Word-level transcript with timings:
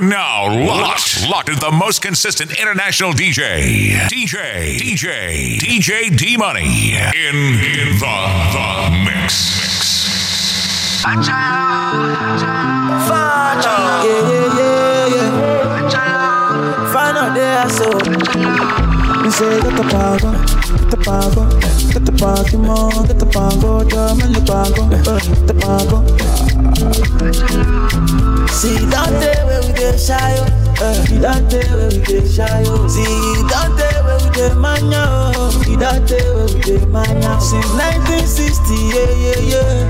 You're 0.00 0.08
now 0.08 0.46
locked, 0.46 1.28
locked 1.28 1.48
into 1.48 1.58
the 1.60 1.72
most 1.72 2.02
consistent 2.02 2.56
international 2.56 3.10
DJ, 3.10 3.98
DJ, 4.06 4.78
DJ, 4.78 5.58
DJ 5.58 6.16
D 6.16 6.36
Money 6.36 6.94
in, 6.94 7.34
in 7.34 7.98
the, 7.98 8.16
the 8.54 8.90
mix. 9.04 9.34
Say, 19.28 19.60
get 19.60 19.76
the 19.76 19.82
pago, 19.82 20.32
get 20.72 20.90
the 20.90 20.96
pago, 20.96 21.42
get 21.92 22.04
the 22.04 22.12
pago, 22.12 23.78
uh, 23.98 24.14
the 25.46 25.54
pago. 25.54 26.27
See, 28.58 28.74
that 28.90 29.10
day 29.20 29.38
where 29.44 29.62
we 29.62 29.72
get 29.72 30.00
shy, 30.00 30.34
uh, 30.82 31.04
that 31.22 31.48
day 31.48 31.62
where 31.70 31.88
we 31.88 31.98
get 32.02 32.26
shy. 32.26 32.64
See, 32.88 33.04
that 33.46 33.70
day 33.78 33.87
oh, 34.42 35.50
see 35.64 35.76
that 35.76 36.06
day 36.06 36.22
we 36.34 36.60
get 36.62 36.88
mania. 36.88 37.40
Since 37.40 37.66
1960, 37.74 38.74
yeah, 38.94 39.10
yeah, 39.18 39.40
yeah. 39.50 39.88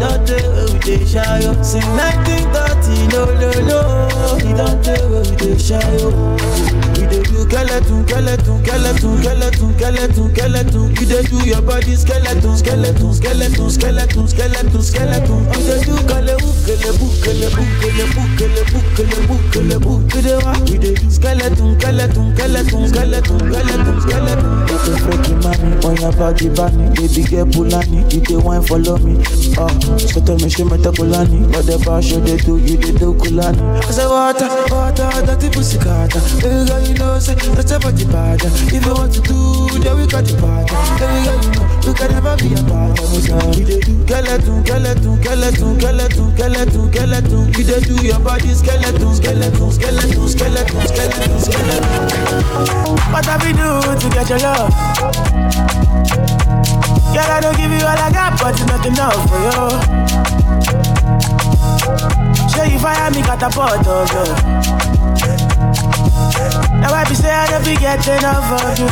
Where 0.00 0.66
we 0.72 0.78
get 0.80 1.08
shy, 1.08 1.40
oh. 1.44 1.62
Since 1.62 1.86
1930, 1.86 3.08
no, 3.12 3.24
no, 3.36 3.50
no. 3.68 3.80
Where 4.16 4.34
we 4.36 4.52
shy, 5.60 5.80
oh. 6.00 6.36
We 6.96 7.06
dey 7.06 7.22
do 7.22 7.42
skeleton, 7.44 8.06
skeleton, 8.06 8.58
skeleton, 8.64 9.16
skeleton, 9.22 9.74
skeleton, 9.76 10.28
skeleton. 10.34 10.86
You 10.96 11.06
dey 11.06 11.22
do 11.24 11.38
your 11.48 11.62
body 11.62 11.94
skeleton, 11.96 12.56
skeleton, 12.56 13.12
skeleton, 13.14 13.70
skeleton, 13.70 14.28
skeleton, 14.28 14.82
skeleton. 14.82 15.40
You 15.44 15.62
dey 15.66 15.80
do 15.84 15.96
kele 16.08 16.34
kele 16.64 16.90
bu, 16.98 17.06
kele 17.22 17.48
bu, 17.50 17.62
kele 17.80 18.04
bu, 18.12 18.22
kele 18.36 18.62
bu, 18.70 18.78
kele 18.96 19.18
bu, 19.26 19.36
kele 19.50 19.76
bu. 19.80 19.92
You 20.70 20.78
dey 20.78 20.78
dey 20.78 20.94
do 20.94 21.10
skeleton, 21.10 21.78
skeleton, 21.80 22.34
skeleton, 22.36 22.88
skeleton, 22.88 22.88
skeleton. 22.88 23.40
You 23.40 23.56
dey 23.60 23.89
freaky 24.00 25.34
money 25.42 25.76
on 25.84 25.96
your 25.96 26.12
body, 26.12 26.48
bunny. 26.48 26.88
Baby 26.94 27.22
girl 27.28 27.46
Pulani, 27.46 28.12
you 28.12 28.20
dey 28.20 28.36
wine 28.36 28.62
follow 28.62 28.98
me. 28.98 29.18
Ah, 29.58 29.66
oh, 29.70 29.98
scatter 29.98 30.36
me, 30.36 30.48
she 30.48 30.64
me 30.64 30.76
takulani. 30.78 31.46
Whatever 31.54 32.02
show 32.02 32.20
they 32.20 32.36
do, 32.36 32.58
you 32.58 32.76
dey 32.76 32.92
do 32.92 33.14
kulani. 33.14 33.60
I 33.84 33.90
say 33.90 34.06
water, 34.06 34.48
water, 34.70 35.10
dirty 35.26 35.50
pussy 35.50 35.78
carter. 35.78 36.20
Baby 36.40 36.68
girl, 36.68 36.80
you 36.86 36.94
know 36.94 37.18
say 37.18 37.34
that's 37.34 37.70
about 37.72 37.94
the 37.94 38.04
bad. 38.06 38.40
If 38.44 38.84
you 38.84 38.92
want 38.94 39.12
to 39.14 39.20
do, 39.22 39.78
then 39.80 39.96
we 39.98 40.06
got 40.06 40.24
the 40.24 40.34
bad. 40.40 40.66
Baby 41.00 41.18
girl, 41.26 41.40
you 41.42 41.50
know 41.50 41.66
you 41.80 41.94
can 41.94 42.10
never 42.12 42.36
be 42.36 42.54
a 42.54 42.62
bad. 42.66 42.98
We 43.10 43.64
dey 43.64 43.80
do 43.80 44.00
skeleton, 44.06 44.64
skeleton, 44.66 45.16
skeleton, 45.22 45.80
skeleton, 45.80 46.30
skeleton, 46.36 46.92
skeleton. 46.92 47.52
You 47.54 47.64
dey 47.64 47.80
do 47.80 47.94
your 48.06 48.20
body 48.20 48.52
skeleton, 48.54 49.14
skeleton, 49.14 49.70
skeleton, 49.72 50.28
skeleton, 50.28 50.80
skeleton, 50.86 51.40
skeleton. 51.40 52.06
What 53.10 53.26
have 53.26 53.42
we 53.42 53.52
do 53.52 53.79
to 53.80 54.08
get 54.10 54.28
your 54.28 54.38
love? 54.38 54.70
Girl, 57.14 57.30
I 57.30 57.40
don't 57.40 57.56
give 57.56 57.70
you 57.70 57.80
all 57.80 57.98
I 57.98 58.10
got, 58.12 58.38
but 58.40 58.54
it's 58.54 58.66
not 58.66 58.84
enough 58.86 59.28
for 59.28 59.38
you. 59.46 59.68
Show 62.48 62.64
you 62.64 62.78
fire 62.78 63.10
me 63.10 63.22
got 63.22 63.38
catapult, 63.40 63.86
oh 63.86 64.06
girl. 64.12 64.34
Now 66.80 66.94
I 66.94 67.04
be 67.08 67.14
say 67.14 67.30
I 67.30 67.46
don't 67.50 67.64
forget 67.64 68.06
enough 68.08 68.52
of 68.60 68.78
you. 68.78 68.88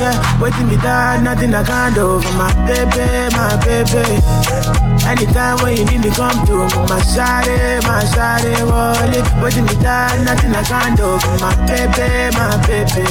Yeah, 0.00 0.40
waiting 0.40 0.68
me 0.68 0.76
down, 0.76 1.24
nothing 1.24 1.54
I 1.54 1.62
can't 1.62 1.94
do 1.94 2.20
for 2.20 2.32
my 2.34 2.52
baby, 2.66 3.34
my 3.36 3.56
baby. 3.64 4.89
Anytime 5.06 5.56
when 5.62 5.76
you 5.76 5.84
need 5.86 6.00
me, 6.04 6.10
come 6.10 6.46
through. 6.46 6.68
My 6.88 7.00
shawty, 7.12 7.82
my 7.82 8.04
shawty, 8.14 8.52
wallet. 8.68 9.24
Waiting 9.42 9.64
me 9.66 9.74
down, 9.82 10.24
nothing 10.24 10.54
I 10.54 10.62
can't 10.62 10.96
do 10.96 11.18
for 11.18 11.36
my 11.38 11.54
baby, 11.66 12.30
my 12.36 12.56
baby. 12.66 13.04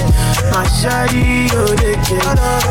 My 0.51 0.65
shawty, 0.79 1.49
oh, 1.53 1.75
they. 1.75 1.95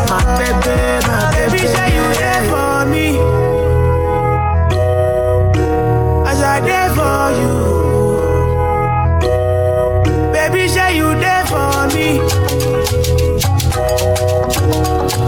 My 0.08 0.22
baby, 0.38 0.76
my 1.06 1.30
baby. 1.34 1.50
Baby, 1.52 1.66
say 1.68 1.88
you 1.96 2.06
there 2.20 2.42
for 2.48 2.86
me. 2.88 3.06
As 6.30 6.40
I 6.42 6.60
there 6.60 6.90
for 6.96 7.32
you. 7.40 7.56
Baby, 10.32 10.68
say 10.68 10.96
you 10.96 11.08
there 11.20 11.44
for 11.46 11.86
me. 11.94 12.08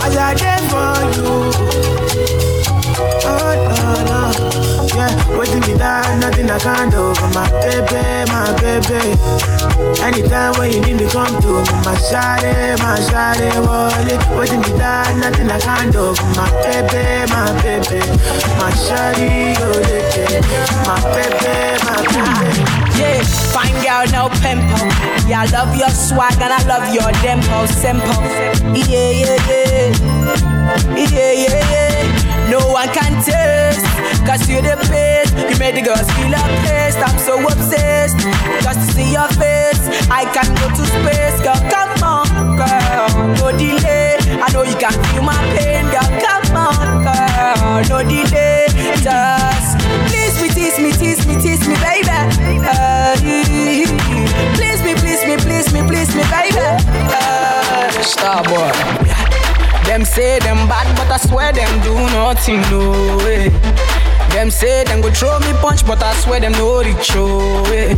As 0.03 0.17
I 0.17 0.35
there 0.35 0.63
for 0.71 0.95
you. 1.21 2.10
Oh, 3.25 3.55
no, 3.69 3.89
no. 4.09 4.21
Yeah, 4.97 5.39
waiting 5.39 5.61
me 5.61 5.79
down, 5.79 6.21
nothing 6.21 6.51
I 6.51 6.59
can't 6.59 6.91
do 6.91 7.15
for 7.15 7.29
my 7.35 7.49
baby, 7.63 8.03
my 8.31 8.53
baby. 8.61 9.17
Anytime 10.03 10.53
when 10.59 10.73
you 10.73 10.81
need 10.81 10.97
me, 11.01 11.07
come 11.09 11.41
through. 11.41 11.63
My 11.85 11.95
shawty, 12.09 12.79
my 12.83 12.99
shawty, 13.09 13.51
wallet. 13.65 14.21
Waiting 14.39 14.61
me 14.61 14.79
down, 14.79 15.21
nothing 15.21 15.51
I 15.51 15.59
can't 15.61 15.93
do 15.93 16.15
for 16.15 16.31
my 16.37 16.49
baby, 16.65 17.31
my 17.31 17.53
baby. 17.63 18.01
My 18.59 18.71
shawty, 18.73 19.55
oh, 19.61 19.79
yeah, 19.87 20.41
my 20.87 20.97
baby, 21.15 21.55
my 21.87 21.97
baby. 22.11 22.63
Yeah, 22.99 23.23
fine 23.53 23.77
girl, 23.85 24.05
no 24.13 24.29
pimple. 24.43 24.89
Yeah, 25.29 25.43
I 25.43 25.47
love 25.53 25.75
your 25.77 25.91
swag 25.91 26.35
and 26.41 26.53
I 26.53 26.61
love 26.67 26.93
your 26.95 27.11
dimple. 27.23 27.67
Simple. 27.69 28.23
Yeah, 28.75 29.11
yeah, 29.11 29.39
yeah. 29.49 30.21
Yeah, 30.97 31.33
yeah, 31.33 31.71
yeah. 31.71 31.90
Cause 34.31 34.49
you're 34.49 34.63
the 34.63 34.77
best. 34.87 35.35
You 35.35 35.59
made 35.59 35.75
the 35.75 35.83
girls 35.83 36.07
feel 36.15 36.31
taste. 36.63 37.03
I'm 37.03 37.19
so 37.19 37.35
obsessed. 37.43 38.15
Just 38.63 38.79
to 38.79 38.87
see 38.95 39.11
your 39.11 39.27
face. 39.35 39.83
I 40.07 40.23
can 40.31 40.47
go 40.55 40.71
to 40.71 40.87
space. 40.87 41.43
Girl, 41.43 41.59
come 41.67 41.91
on, 42.07 42.55
girl. 42.55 43.11
No 43.43 43.51
delay. 43.59 44.15
I 44.39 44.47
know 44.55 44.63
you 44.63 44.79
can 44.79 44.95
feel 45.11 45.27
my 45.27 45.35
pain. 45.59 45.83
Girl, 45.91 46.07
come 46.23 46.47
on, 46.63 47.03
girl. 47.03 47.83
No 47.91 48.07
delay. 48.07 48.71
Just 49.03 49.83
please 50.07 50.39
me, 50.39 50.49
tease 50.55 50.79
me, 50.79 50.93
tease 50.95 51.27
me, 51.27 51.35
tease 51.35 51.67
me, 51.67 51.75
baby. 51.83 52.07
Uh, 52.63 53.19
please 54.55 54.79
me, 54.87 54.95
please 54.95 55.27
me, 55.27 55.35
please 55.43 55.73
me, 55.75 55.83
please 55.91 56.15
me, 56.15 56.23
baby. 56.31 56.55
Uh, 56.55 57.91
Starboy. 57.99 58.71
Them 59.91 60.05
say 60.05 60.39
them 60.39 60.69
bad, 60.69 60.87
but 60.97 61.11
I 61.11 61.17
swear 61.17 61.53
them 61.53 61.83
do 61.83 61.95
nothing, 62.15 62.61
no 62.71 63.17
way. 63.27 63.90
Them 64.31 64.51
say 64.51 64.85
them 64.85 65.01
go 65.01 65.11
throw 65.11 65.39
me 65.41 65.53
punch, 65.61 65.85
but 65.87 66.03
I 66.03 66.15
swear 66.15 66.41
them 66.41 66.53
no 66.53 66.81
reach, 66.81 67.11
oh 67.15 67.63
way. 67.71 67.95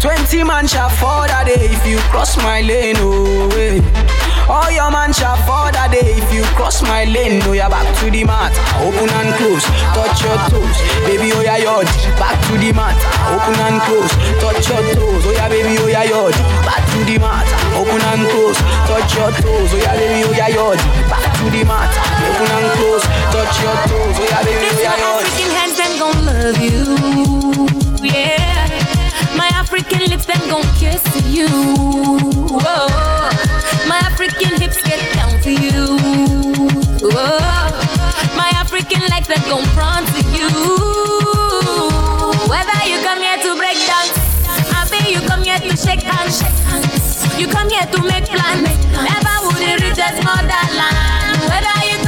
Twenty 0.00 0.44
man 0.44 0.66
shall 0.66 0.90
fall 0.90 1.26
that 1.26 1.46
day 1.46 1.56
if 1.56 1.86
you 1.86 1.98
cross 2.10 2.36
my 2.36 2.60
lane, 2.60 2.96
oh 2.98 3.48
way. 3.54 3.80
All 4.50 4.66
your 4.66 4.90
man 4.90 5.14
shall 5.14 5.38
fall 5.46 5.70
that 5.70 5.94
day 5.94 6.18
if 6.18 6.26
you 6.34 6.42
cross 6.58 6.82
my 6.82 7.06
lane. 7.06 7.38
No, 7.46 7.54
you're 7.54 7.70
back 7.70 7.86
to 8.02 8.10
the 8.10 8.26
mat, 8.26 8.50
open 8.82 9.06
and 9.06 9.30
close, 9.38 9.62
touch 9.94 10.26
your 10.26 10.34
toes, 10.50 10.76
baby. 11.06 11.30
Oh 11.30 11.40
yeah, 11.46 11.62
yod, 11.62 11.86
back 12.18 12.34
to 12.50 12.58
the 12.58 12.74
mat, 12.74 12.98
open 13.30 13.54
and 13.62 13.78
close, 13.86 14.10
touch 14.42 14.66
your 14.66 14.82
toes. 14.90 15.22
Oh 15.22 15.32
yeah, 15.32 15.46
baby. 15.48 15.78
Oh 15.78 15.86
yeah, 15.86 16.02
yod, 16.02 16.34
back 16.66 16.82
to 16.82 16.98
the 17.06 17.16
mat, 17.22 17.46
open 17.78 18.02
and 18.10 18.26
close, 18.26 18.58
touch 18.90 19.14
your 19.14 19.30
toes. 19.38 19.70
Oh 19.70 19.78
yeah, 19.78 19.94
baby. 19.94 20.26
Oh 20.26 20.34
yeah, 20.34 20.50
yod, 20.50 20.82
back 21.06 21.29
to 21.40 21.48
the 21.50 21.64
mat, 21.64 21.88
open 22.20 22.52
and 22.52 22.68
close, 22.76 23.04
touch 23.32 23.56
your 23.64 23.76
toes. 23.88 24.16
Oh 24.20 24.28
yeah, 24.28 24.44
baby. 24.44 24.68
Oh 24.68 24.76
yeah, 24.84 24.96
yod. 25.00 25.24
African 25.24 25.50
hands 25.56 25.76
them 25.80 25.92
gon' 25.96 26.20
love 26.28 26.60
you, 26.60 26.84
yeah. 28.04 28.68
My 29.36 29.48
African 29.56 30.04
lips 30.10 30.26
them 30.26 30.42
gon' 30.52 30.68
kiss 30.76 31.00
you. 31.24 31.48
Whoa. 31.48 32.88
My 33.88 33.98
African 34.04 34.60
hips 34.60 34.82
get 34.82 35.00
down 35.14 35.40
for 35.40 35.48
you. 35.48 35.96
Whoa. 37.08 37.40
My 38.36 38.50
African 38.60 39.00
legs 39.08 39.28
that 39.28 39.42
gon' 39.48 39.64
front 39.72 40.06
to 40.12 40.20
you. 40.36 40.50
Whether 42.52 42.80
you 42.84 43.00
come 43.00 43.20
here 43.24 43.38
to 43.40 43.56
break 43.56 43.78
dance, 43.88 44.12
I 44.76 44.84
think 44.84 45.08
you 45.08 45.20
come 45.26 45.42
here 45.42 45.58
to 45.58 45.76
shake 45.76 46.02
hands. 46.02 47.09
You 47.38 47.46
come 47.48 47.68
here 47.70 47.86
to 47.86 48.02
make 48.02 48.24
plans. 48.24 48.62
Never 48.96 49.34
would 49.46 49.60
it 49.60 49.80
reach 49.80 50.00
a 50.00 50.10
motherland. 50.24 50.96
Whether 51.48 51.76
you 51.88 51.99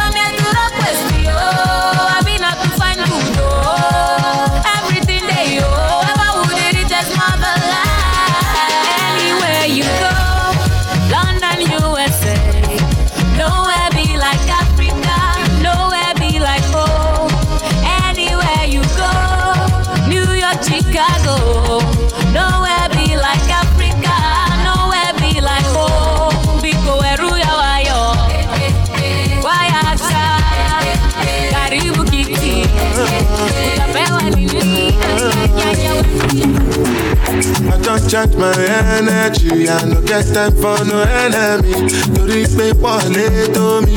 recharge 38.13 38.37
my 38.37 38.53
energy. 38.99 39.69
I 39.69 39.85
no 39.87 40.03
get 40.03 40.27
time 40.35 40.53
for 40.61 40.85
no 40.85 41.01
enemy. 41.03 41.73
Torí 42.15 42.43
pé 42.57 42.67
pọ̀lẹ́ 42.83 43.53
tó 43.55 43.67
mi. 43.85 43.95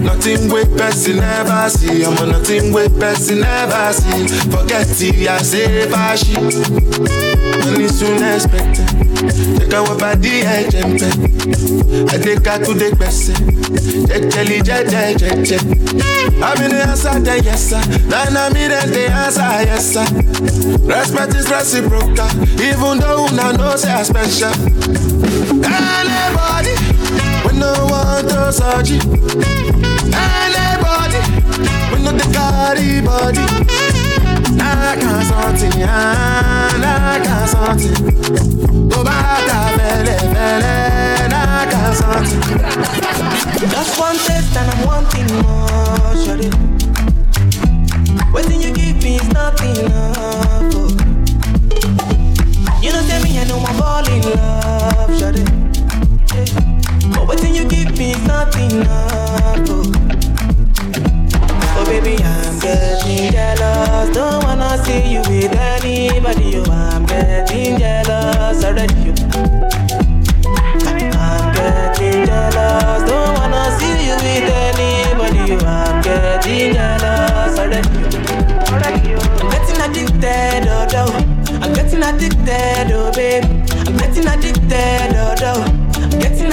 Nothing 0.00 0.50
wey 0.50 0.64
person 0.76 1.16
never 1.16 1.68
see. 1.70 2.04
I'm 2.04 2.16
on 2.18 2.30
nothing 2.30 2.72
wey 2.72 2.88
person 2.88 3.40
never 3.40 3.92
see. 3.92 4.28
Forget 4.50 4.88
it, 5.00 5.28
I 5.28 5.38
say 5.42 5.86
fashi. 5.88 6.36
Money 7.64 7.88
soon 7.88 8.22
expected. 8.22 8.86
Take 9.60 9.74
our 9.74 9.96
body, 9.98 10.46
I 10.46 10.68
jump 10.68 11.00
I 11.02 12.18
take 12.18 12.46
her 12.46 12.58
to 12.64 12.74
the 12.74 12.94
best. 12.98 13.30
Jejeli, 14.08 14.60
jeje, 14.62 15.16
jeje. 15.18 15.58
I'm 16.42 16.62
in 16.62 16.70
the 16.70 16.82
answer, 16.86 17.18
then 17.20 17.42
yes 17.44 17.70
sir. 17.70 17.80
Then 18.08 18.36
I'm 18.36 18.54
in 18.56 18.70
the 18.70 19.08
answer, 19.10 19.40
yes 19.66 19.94
sir. 19.94 20.06
Respect 20.86 21.34
is 21.34 21.50
reciprocal, 21.50 22.28
even 22.62 22.98
though 23.00 23.26
una 23.26 23.52
know 23.56 23.74
say 23.76 23.90
I 23.90 24.02
special. 24.02 24.52
Anybody, 25.66 26.75
search 28.52 28.90
it. 28.90 29.04
Anybody, 30.14 31.20
we 31.90 31.98
no 32.02 32.12
the 32.12 32.26
carry 32.32 33.00
body. 33.00 33.44
Nah, 34.56 34.94
can't 34.94 35.26
something, 35.26 35.80
nah, 35.80 37.18
can't 37.24 37.48
something. 37.50 38.88
Go 38.88 39.02
back, 39.02 39.48
fele, 39.76 40.16
fele, 40.32 41.28
nah, 41.28 41.66
can't 41.70 41.96
something. 41.96 42.40
Just 43.68 43.98
one 43.98 44.16
taste 44.16 44.56
and 44.56 44.70
I'm 44.70 44.86
wanting 44.86 45.26
more, 45.42 46.14
shawty. 46.22 46.48
Waiting 48.32 48.60
you 48.62 48.72
give 48.72 49.02
me 49.02 49.16
is 49.16 49.28
not 49.32 49.60
enough. 49.60 50.74
Oh. 50.74 50.88
You 52.82 52.92
know 52.92 53.02
tell 53.08 53.22
me 53.22 53.38
I 53.38 53.44
know 53.44 53.58
I'm 53.58 53.82
all 53.82 54.06
in 54.08 54.22
love, 54.22 55.10
shawty. 55.18 55.44
Yeah. 56.34 56.75
But 57.26 57.40
waiting 57.40 57.54
you 57.56 57.64
give 57.68 57.98
me 57.98 58.12
is 58.12 58.24
not. 58.24 58.54
Oh. 58.54 59.82
oh 61.76 61.84
baby, 61.86 62.22
I'm 62.22 62.58
getting 62.60 63.32
jealous. 63.32 64.14
Don't 64.14 64.44
wanna 64.44 64.78
see 64.84 65.12
you 65.12 65.20
with 65.22 65.52
anybody. 65.52 66.56
Oh, 66.58 66.70
I'm 66.70 67.04
getting 67.04 67.78
jealous 67.78 68.64
already. 68.64 69.12
I'm 71.18 71.52
getting 71.54 72.26
jealous. 72.26 73.10
Don't 73.10 73.34
wanna 73.38 73.76
see 73.78 74.06
you 74.06 74.14
with 74.22 74.48
anybody. 74.62 75.52
Oh, 75.52 75.66
I'm 75.66 76.02
getting 76.02 76.74
jealous 76.74 77.58
already. 77.58 77.88
I'm 78.70 79.50
getting 79.50 79.80
addicted, 79.82 80.68
oh, 80.68 80.86
oh. 80.94 81.60
I'm 81.60 81.72
getting 81.74 82.02
addicted, 82.04 82.92
oh, 82.92 83.10
babe. 83.12 83.44
I'm 83.86 83.96
getting 83.96 84.26
addicted, 84.28 85.16
oh, 85.16 85.34
oh. 85.42 85.85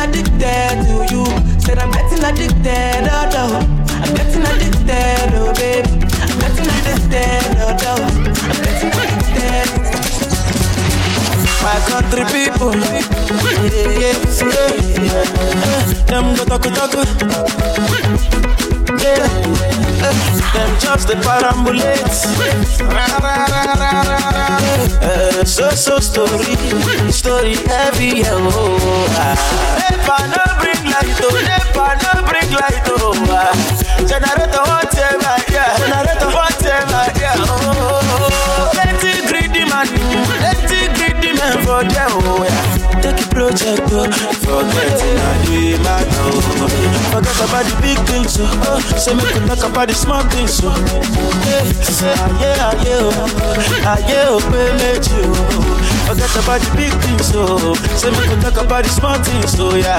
Addicted 0.04 0.84
to 0.84 1.16
you. 1.16 1.24
Said 1.62 1.80
I'm 1.80 1.90
getting 1.90 2.24
addicted, 2.26 3.08
oh, 3.10 3.30
oh. 3.36 3.56
I'm 4.04 4.14
getting 4.14 4.42
addicted, 4.42 5.34
oh, 5.34 5.54
babe. 5.56 5.86
I'm 6.20 6.40
getting 6.40 6.68
addicted, 6.76 7.56
oh, 7.62 7.78
oh. 7.80 8.04
I'm 8.04 8.64
getting 8.64 8.90
addicted. 8.90 9.13
My 11.64 11.80
country 11.88 12.24
people, 12.26 12.76
yeah, 12.76 14.20
yeah. 14.44 15.24
Them 16.08 16.36
go 16.36 16.44
talk, 16.46 16.64
talk, 16.64 16.94
yeah. 19.00 19.28
Them 20.54 20.72
just 20.80 21.08
the 21.08 21.16
parambulate. 21.24 22.04
Uh, 25.02 25.44
so 25.46 25.70
so 25.72 26.00
story, 26.00 26.56
story 27.12 27.56
heavy, 27.68 28.20
yeah, 28.20 28.36
oh. 28.36 29.08
ah. 29.18 29.36
Never 29.80 30.22
no 30.34 30.44
bring 30.60 30.84
light, 30.92 31.20
oh, 31.24 31.36
never 31.48 31.92
no 32.04 32.12
bring 32.28 32.52
light, 32.52 32.88
oh. 32.88 33.16
ah. 33.30 33.54
Generator 34.08 34.64
whatever, 34.68 34.93
oh 41.92 42.44
yeah. 42.44 43.02
Take 43.02 43.20
a 43.20 43.28
project, 43.30 43.82
oh, 43.92 44.04
I 44.04 44.08
do 45.46 45.54
it, 45.54 45.82
oh. 45.84 46.16
oh. 46.24 46.70
Forget 47.12 47.40
about 47.44 47.66
the 47.66 47.76
big 47.82 48.00
things, 48.08 48.38
oh. 48.40 48.48
oh. 48.68 48.80
Say 48.98 49.14
make 49.16 49.34
we 49.36 49.40
talk 49.48 49.64
about 49.70 49.88
the 49.90 49.94
small 49.94 50.24
things, 50.30 50.62
oh. 50.64 50.72
Yeah, 51.44 51.64
aye, 52.40 52.56
aye, 52.60 52.88
oh, 52.96 53.12
aye, 53.84 54.26
oh, 54.28 54.40
pay 54.52 54.72
méjì, 54.80 55.20
oh. 55.20 55.34
Forget 56.08 56.36
about 56.36 56.62
the 56.62 56.70
big 56.78 56.94
things, 57.04 57.32
oh. 57.36 57.74
Say 57.98 58.12
make 58.12 58.30
we 58.30 58.36
talk 58.42 58.58
about 58.64 58.84
the 58.84 58.90
small 58.90 59.18
things, 59.20 59.60
oh 59.60 59.76
yeah. 59.76 59.98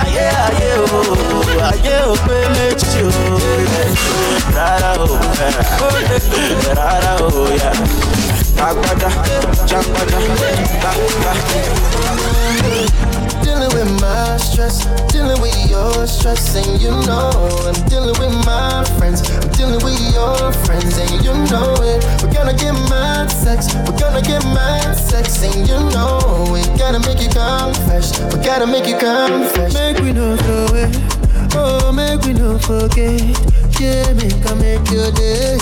Aye, 0.00 0.18
aye, 0.18 0.74
oh, 0.80 1.60
aye, 1.60 1.92
oh, 2.04 2.16
pay 2.24 2.44
méjì, 2.56 3.02
oh. 3.04 3.10
Rara, 4.54 4.94
oh, 4.98 5.18
yeah. 5.36 6.74
rara, 6.74 7.12
oh, 7.20 7.50
yeah. 7.52 8.43
Agbada, 8.56 9.10
jagbada, 9.66 10.18
Dealing 13.42 13.72
with 13.74 14.00
my 14.00 14.36
stress, 14.38 14.86
dealing 15.12 15.40
with 15.40 15.54
your 15.68 16.06
stress, 16.06 16.54
and 16.56 16.80
you 16.80 16.90
know 17.06 17.30
I'm 17.66 17.74
dealing 17.88 18.16
with 18.18 18.32
my 18.46 18.84
friends, 18.98 19.28
I'm 19.30 19.50
dealing 19.52 19.82
with 19.84 20.00
your 20.14 20.52
friends, 20.64 20.96
and 20.98 21.24
you 21.24 21.34
know 21.50 21.74
it. 21.82 22.04
We're 22.22 22.32
gonna 22.32 22.54
get 22.54 22.72
mad 22.88 23.30
sex, 23.30 23.74
we're 23.74 23.98
gonna 23.98 24.22
get 24.22 24.42
mad 24.44 24.94
sex, 24.96 25.42
and 25.42 25.68
you 25.68 25.78
know 25.90 26.48
we 26.52 26.62
gotta 26.78 27.00
make 27.00 27.20
you 27.20 27.28
come 27.28 27.74
fresh, 27.86 28.18
we 28.32 28.42
gotta 28.44 28.66
make 28.66 28.86
it 28.86 29.00
come 29.00 29.44
fresh. 29.50 29.74
Make 29.74 29.98
we 29.98 30.12
no 30.12 30.36
throw 30.36 30.66
it, 30.72 30.96
oh, 31.54 31.92
make 31.92 32.22
we 32.22 32.32
no 32.32 32.58
forget. 32.58 33.20
Yeah, 33.80 34.12
make 34.14 34.46
I 34.50 34.54
make 34.54 34.90
your 34.90 35.10
day. 35.12 35.58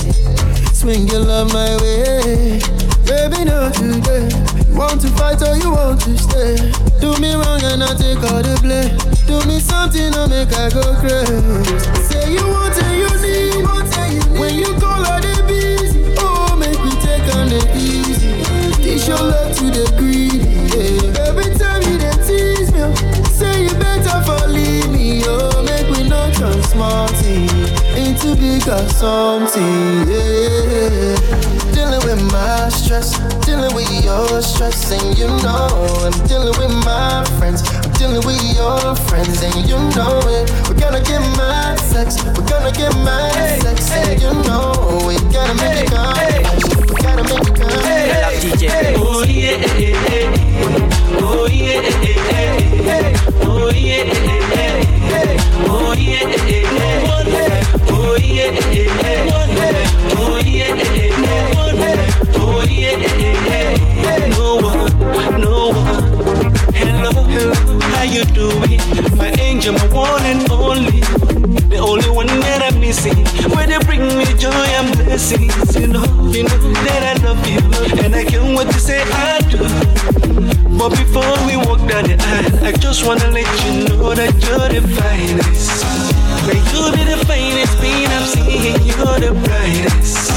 Swing 0.72 1.06
your 1.08 1.20
love 1.20 1.52
my 1.52 1.76
way. 1.80 2.81
Baby, 3.06 3.44
not 3.44 3.74
today. 3.74 4.28
You 4.68 4.76
want 4.78 5.00
to 5.02 5.08
fight 5.18 5.42
or 5.42 5.56
you 5.56 5.70
want 5.70 6.00
to 6.02 6.16
stay? 6.18 6.56
Do 7.00 7.16
me 7.20 7.34
wrong 7.34 7.60
and 7.64 7.82
I 7.82 7.94
take 7.94 8.18
all 8.30 8.42
the 8.42 8.58
blame. 8.62 8.96
Do 9.26 9.44
me 9.48 9.58
something 9.60 10.14
I 10.14 10.26
make 10.26 10.52
I 10.52 10.70
go 10.70 10.82
crazy. 11.00 11.78
Say 12.08 12.32
you 12.32 12.46
want 12.46 12.76
and 12.82 12.98
you 12.98 13.10
need. 13.22 13.62
When 14.38 14.54
you 14.54 14.74
call 14.80 15.04
all 15.06 15.20
the 15.20 15.44
busy. 15.46 16.14
Oh, 16.18 16.56
make 16.56 16.78
me 16.84 16.90
take 17.00 17.26
on 17.36 17.48
the 17.48 17.60
easy. 17.76 18.42
Teach 18.82 19.06
your 19.08 19.18
love 19.18 19.54
to 19.56 19.64
the 19.70 19.86
greedy. 19.98 20.38
Yeah. 20.74 21.28
Every 21.28 21.54
time 21.58 21.82
you 21.82 21.98
dey 21.98 22.16
tease 22.26 22.72
me, 22.72 22.80
oh, 22.82 22.94
say 23.30 23.64
you 23.64 23.74
better 23.78 24.18
for 24.26 24.48
leave 24.48 24.90
me. 24.90 25.22
Oh, 25.26 25.62
make 25.62 25.86
we 25.90 26.08
not 26.08 26.32
turn 26.34 26.60
thing 27.20 27.48
into 27.96 28.34
bigger 28.36 28.82
something. 28.88 30.08
Yeah. 30.08 31.61
Dealing 31.82 32.04
with 32.06 32.22
my 32.32 32.68
stress, 32.68 33.18
dealing 33.44 33.74
with 33.74 33.90
your 34.04 34.40
stress, 34.40 34.92
and 34.92 35.18
you 35.18 35.26
know 35.42 35.66
I'm 36.06 36.12
dealing 36.28 36.54
with 36.56 36.70
my 36.84 37.24
friends, 37.38 37.62
I'm 37.68 37.90
dealing 37.94 38.24
with 38.24 38.40
your 38.54 38.94
friends, 39.10 39.42
and 39.42 39.66
you 39.68 39.76
know 39.96 40.20
it. 40.30 40.48
We're 40.68 40.78
gonna 40.78 41.02
get 41.02 41.20
mad 41.36 41.80
sex, 41.80 42.22
we're 42.22 42.46
gonna 42.46 42.70
get 42.70 42.94
mad 43.02 43.60
sex, 43.62 43.90
and 43.90 44.22
you 44.22 44.32
know 44.46 45.02
we 45.08 45.16
gotta 45.34 45.54
make 45.58 45.82
it 45.82 45.90
come, 45.90 46.14
we 46.86 46.94
gotta 47.02 47.24
make 47.24 47.48
it 47.50 47.56
come. 47.56 47.72
Oh 47.74 47.82
yeah, 48.62 48.94
oh 48.96 49.24
yeah, 49.26 49.58
oh 51.18 51.46
yeah, 51.48 51.50
oh 51.50 51.50
yeah, 51.50 51.82
oh 51.82 52.06
yeah, 52.06 52.30
oh 53.42 53.70
yeah, 53.74 53.74
oh 53.74 53.74
yeah, 53.74 54.04
no 54.06 54.38
one, 54.86 55.01
no 64.30 64.56
one. 64.56 65.40
No 65.40 65.68
one 65.68 66.12
Hello, 66.74 67.10
hello, 67.24 67.80
how 67.80 68.02
you 68.02 68.24
doing? 68.24 68.80
My 69.16 69.30
angel, 69.38 69.74
my 69.74 69.86
one 69.88 70.22
and 70.24 70.50
only, 70.50 71.00
the 71.68 71.78
only 71.78 72.10
one 72.10 72.26
that 72.26 72.62
I'm 72.62 72.80
missing. 72.80 73.24
Where 73.50 73.66
they 73.66 73.78
bring 73.84 74.06
me 74.18 74.24
joy 74.38 74.50
and 74.50 74.96
blessings, 74.96 75.76
you 75.76 75.88
know, 75.88 76.04
you 76.30 76.44
know 76.44 76.58
that 76.84 77.16
I 77.16 77.24
love 77.24 77.46
you, 77.46 77.60
and 78.04 78.14
I 78.14 78.24
can't 78.24 78.56
wait 78.56 78.68
to 78.68 78.80
say 78.80 79.02
I 79.02 79.40
do. 79.50 80.61
But 80.78 80.90
before 80.90 81.36
we 81.46 81.56
walk 81.56 81.78
down 81.88 82.04
the 82.04 82.16
aisle, 82.18 82.64
I 82.64 82.72
just 82.72 83.06
wanna 83.06 83.28
let 83.30 83.46
you 83.64 83.88
know 83.88 84.14
that 84.14 84.32
you're 84.42 84.68
the 84.68 84.82
finest. 84.96 85.84
May 86.48 86.58
you 86.72 86.82
be 86.96 87.02
the 87.04 87.18
finest 87.26 87.74
being 87.80 88.08
I'm 88.08 88.26
seeing, 88.26 88.80
you're 88.82 89.18
the 89.20 89.32
brightest. 89.44 90.32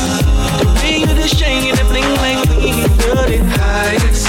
The 0.59 0.67
way 0.81 0.99
you 0.99 1.13
the 1.13 1.27
shine, 1.27 1.65
you 1.65 1.75
the 1.75 1.85
bling 1.89 2.11
like 2.21 2.43
me, 2.49 2.83
you're 3.01 3.25
the 3.31 3.39
highest. 3.57 4.27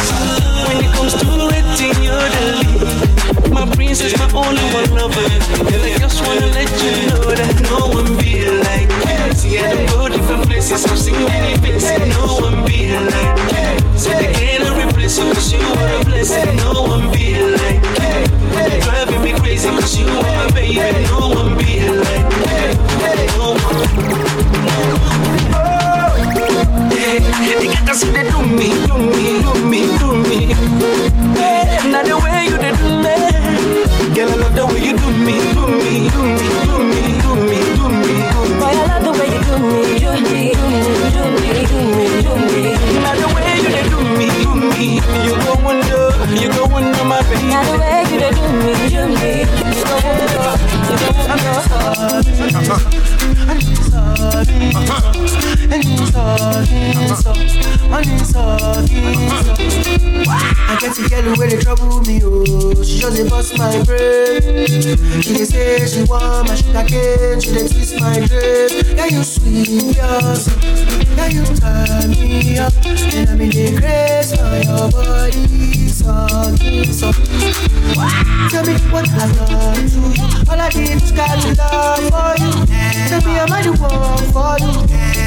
When 0.66 0.78
it 0.84 0.90
comes 0.94 1.14
to 1.20 1.26
rating, 1.52 1.96
you're 2.02 2.28
the 2.34 2.42
lead. 2.62 3.52
My 3.52 3.66
princess, 3.74 4.16
my 4.18 4.30
only 4.32 4.64
one 4.72 4.90
lover. 4.94 5.26
And 5.68 5.82
I 5.84 5.98
just 5.98 6.24
wanna 6.24 6.46
let 6.46 6.70
you 6.82 6.92
know 7.10 7.34
that 7.34 7.54
no 7.70 7.88
one 7.92 8.16
be 8.18 8.48
like 8.62 8.90
you 8.90 9.05
messy. 9.36 9.58
I 9.58 9.74
don't 9.74 9.86
go 9.90 10.08
different 10.08 10.46
places. 10.46 10.84
I've 10.84 10.98
seen 10.98 11.14
many 11.14 11.56
faces. 11.60 12.08
No 12.16 12.38
one 12.40 12.64
be 12.64 12.92
like 12.92 13.38
you. 13.52 13.98
Said 13.98 14.18
they 14.20 14.32
can't 14.32 14.88
replace 14.88 15.18
you 15.18 15.32
cause 15.32 15.52
you 15.52 15.58
were 15.58 16.00
a 16.00 16.04
blessing. 16.04 16.56
No 16.56 16.82
one 16.82 17.12
be 17.12 17.36
like 17.56 17.82
you. 17.84 18.16
You're 18.56 18.80
driving 18.80 19.22
me 19.22 19.32
crazy 19.38 19.68
cause 19.68 19.98
you 19.98 20.06
are 20.08 20.22
my 20.22 20.50
baby. 20.52 21.04
No 21.08 21.28
one 21.28 21.56
be 21.58 21.80
like 21.88 22.26
you. 22.46 22.66
No 23.36 23.46
one. 23.64 23.86
Yeah, 27.46 27.58
they 27.60 27.66
got 27.66 27.88
us 27.88 28.02
they 28.02 28.28
do 28.28 28.38
me, 28.42 28.68
do 28.86 28.96
me, 28.98 29.40
do 29.42 29.52
me, 29.70 29.80
do 29.98 30.08
me. 30.28 30.40
Yeah, 31.38 31.82
not 31.92 32.04
the 32.04 32.16
way 32.16 32.44
you 32.50 32.58
did 32.58 32.76
me. 33.04 33.14
Girl, 34.14 34.30
I 34.30 34.36
love 34.36 34.54
the 34.54 34.66
way 34.66 34.80
you 34.84 34.96
do 34.96 35.08
me, 35.26 35.36
do 35.54 35.64
me, 35.68 36.08
do 36.10 36.20
me, 36.22 36.48
do 36.66 36.76
me, 36.90 37.02
do 37.22 37.34
me 37.50 37.65
do 39.46 39.58
me, 39.58 39.98
do 39.98 40.10
me, 40.12 40.52
do 40.54 40.64
me, 40.70 41.10
do 41.14 41.24
me, 41.38 41.52
do 41.66 41.78
me, 41.96 42.06
do 42.22 42.32
me. 42.36 42.62
Now 43.02 43.14
the 43.14 43.26
way 43.34 43.54
you 43.62 43.82
do 43.90 43.98
me, 44.18 44.28
do 44.42 44.50
me, 44.54 44.88
wonder. 45.64 46.05
You 46.28 46.48
go 46.52 46.64
on 46.64 46.90
my 47.08 47.22
baby. 47.22 47.46
Now 47.48 47.62
the 47.62 47.78
way 47.78 48.02
you 48.10 48.18
do 48.18 48.42
me, 48.58 48.72
do 48.90 49.02
me. 49.14 49.30
You 49.40 49.82
go 49.84 49.94
on 49.96 50.14
to 50.16 50.24
you 50.24 50.36
go 50.36 51.10
on 51.22 52.24
to 52.24 52.36
I'm 53.48 53.60
sorry, 53.86 54.74
I'm 54.74 54.86
sorry, 56.06 56.34
I'm 56.96 57.16
sorry, 57.16 57.48
so 57.56 57.70
I'm 57.92 58.18
sorry. 58.24 59.02
I 60.68 60.76
get 60.80 60.92
to 60.96 61.02
get 61.08 61.24
away 61.26 61.48
the 61.48 61.58
trouble 61.62 62.00
me, 62.02 62.20
oh. 62.24 62.82
She 62.82 62.98
just 62.98 63.30
bust 63.30 63.56
my 63.58 63.82
brain. 63.84 64.42
She 65.22 65.32
dey 65.34 65.44
say 65.44 65.86
she 65.86 66.02
want 66.04 66.48
my 66.48 66.54
sugar 66.56 66.84
cane, 66.84 67.40
she 67.40 67.50
dey 67.52 67.68
twist 67.68 68.00
my 68.00 68.18
dress. 68.26 68.72
Yeah, 68.92 69.06
you 69.06 69.22
sweet, 69.22 69.96
yeah, 69.96 70.36
yeah, 71.16 71.28
you 71.28 71.44
turn 71.56 72.10
me 72.10 72.58
up, 72.58 72.72
and 72.84 73.30
I'm 73.30 73.40
in 73.40 73.50
the 73.50 73.76
grace 73.78 74.34
for 74.34 74.56
your 74.66 74.90
body 74.90 75.86
sucking, 76.06 76.92
so. 76.92 77.12
Tell 78.50 78.64
me 78.64 78.74
what 78.92 79.08
I 79.10 79.26
done 79.34 79.88
to 79.88 79.98
you. 79.98 80.26
All 80.48 80.60
I 80.60 80.70
did 80.70 81.00
was 81.00 81.12
got 81.12 81.36
love 81.58 82.04
for 82.14 82.34
you. 82.42 82.52
Tell 83.08 83.20
me 83.26 83.32
I'm 83.38 83.50
the 83.62 83.72
one 83.80 84.24
for 84.32 84.54
you. 84.62 84.72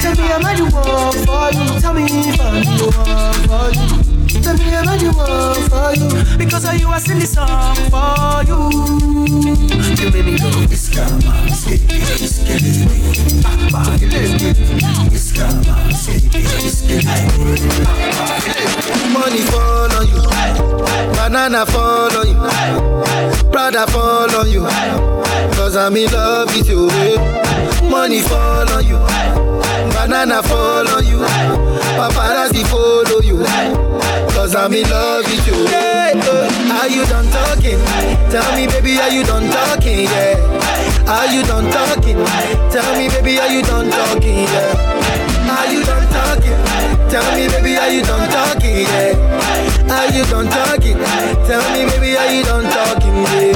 Tell 0.01 0.15
me 0.15 0.25
I'm 0.31 0.41
the 0.41 0.63
one 0.73 1.17
for 1.25 1.47
you. 1.51 1.79
Tell 1.81 1.93
me 1.93 2.03
if 2.05 2.39
I'm 2.39 2.63
the 2.63 2.87
one 2.97 3.47
for 3.47 4.03
you. 4.03 4.08
Tell 4.29 4.55
me 4.57 4.75
I'm 4.75 4.85
the 4.99 5.11
one 5.15 5.63
for 5.69 5.93
you. 5.97 6.37
Because 6.37 6.65
of 6.65 6.75
you, 6.79 6.87
I 6.89 6.99
sing 6.99 7.19
this 7.19 7.33
song 7.33 7.75
for 7.89 8.43
you. 8.47 8.69
You 9.99 10.11
made 10.11 10.25
me 10.25 10.37
go, 10.37 10.49
it's 10.69 10.87
karma, 10.93 11.49
skate, 11.51 11.87
getting 11.87 12.87
me. 12.87 12.97
Papa, 13.41 13.97
it's 15.11 15.31
karma, 15.33 15.93
skate, 15.93 16.31
getting 16.31 17.05
me. 17.05 17.09
Money 19.13 19.41
fall 19.49 19.91
on 19.97 20.05
you, 20.07 20.21
banana 21.15 21.65
fall 21.65 22.15
on 22.17 22.27
you, 22.27 22.39
Prada 23.51 23.85
fall 23.87 24.35
on 24.35 24.47
you, 24.51 24.61
cause 25.55 25.75
I'm 25.75 25.95
in 25.97 26.11
love 26.11 26.55
with 26.55 26.69
you. 26.69 26.89
eh. 26.91 27.89
Money 27.89 28.21
fall 28.21 28.69
on 28.71 28.85
you, 28.85 28.97
banana 29.93 30.41
fall 30.43 30.87
on 30.87 31.05
you, 31.05 31.19
paparazzi 31.97 32.63
you, 33.08 33.08
cause 34.49 34.55
I'm 34.55 34.73
in 34.73 34.89
love 34.89 35.25
with 35.25 35.45
you. 35.47 35.63
Yeah, 35.69 36.81
are 36.81 36.89
you 36.89 37.05
done 37.05 37.27
talking? 37.29 37.77
Tell 38.33 38.49
me, 38.55 38.65
baby, 38.67 38.97
are 38.97 39.09
you 39.09 39.23
done 39.23 39.45
talking? 39.51 40.05
Yeah, 40.09 41.05
are 41.05 41.27
you 41.27 41.43
done 41.43 41.69
talking? 41.69 42.17
Tell 42.73 42.89
me, 42.97 43.09
baby, 43.09 43.37
are 43.39 43.47
you 43.47 43.61
done 43.61 43.89
talking? 43.89 44.49
Yeah, 44.49 45.53
are 45.53 45.71
you 45.71 45.83
done 45.83 46.07
talking? 46.09 46.57
Tell 47.09 47.25
me, 47.35 47.47
baby, 47.47 47.77
are 47.77 47.89
you 47.89 48.03
done 48.03 48.29
talking? 48.29 48.85
Yeah. 48.85 49.39
Are 49.89 50.13
you 50.13 50.23
done 50.25 50.45
talking? 50.45 50.97
Tell 51.49 51.65
me, 51.73 51.89
baby, 51.89 52.15
are 52.15 52.31
you 52.31 52.43
done 52.43 52.65
talking? 52.69 53.15
Yeah, 53.33 53.48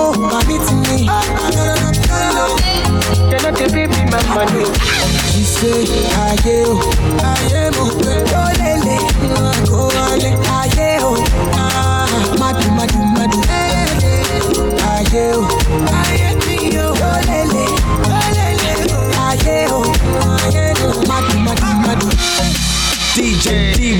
Oh, 0.00 0.12
permit 0.30 0.62
me. 0.86 1.06
Cannot 3.30 3.54
the 3.58 3.66
baby. 3.74 3.98
She 5.32 5.42
say, 5.42 5.82
Aye, 6.14 6.38
oh, 6.66 6.78
aye, 7.20 7.70
oh, 7.74 7.90
oh, 8.04 8.87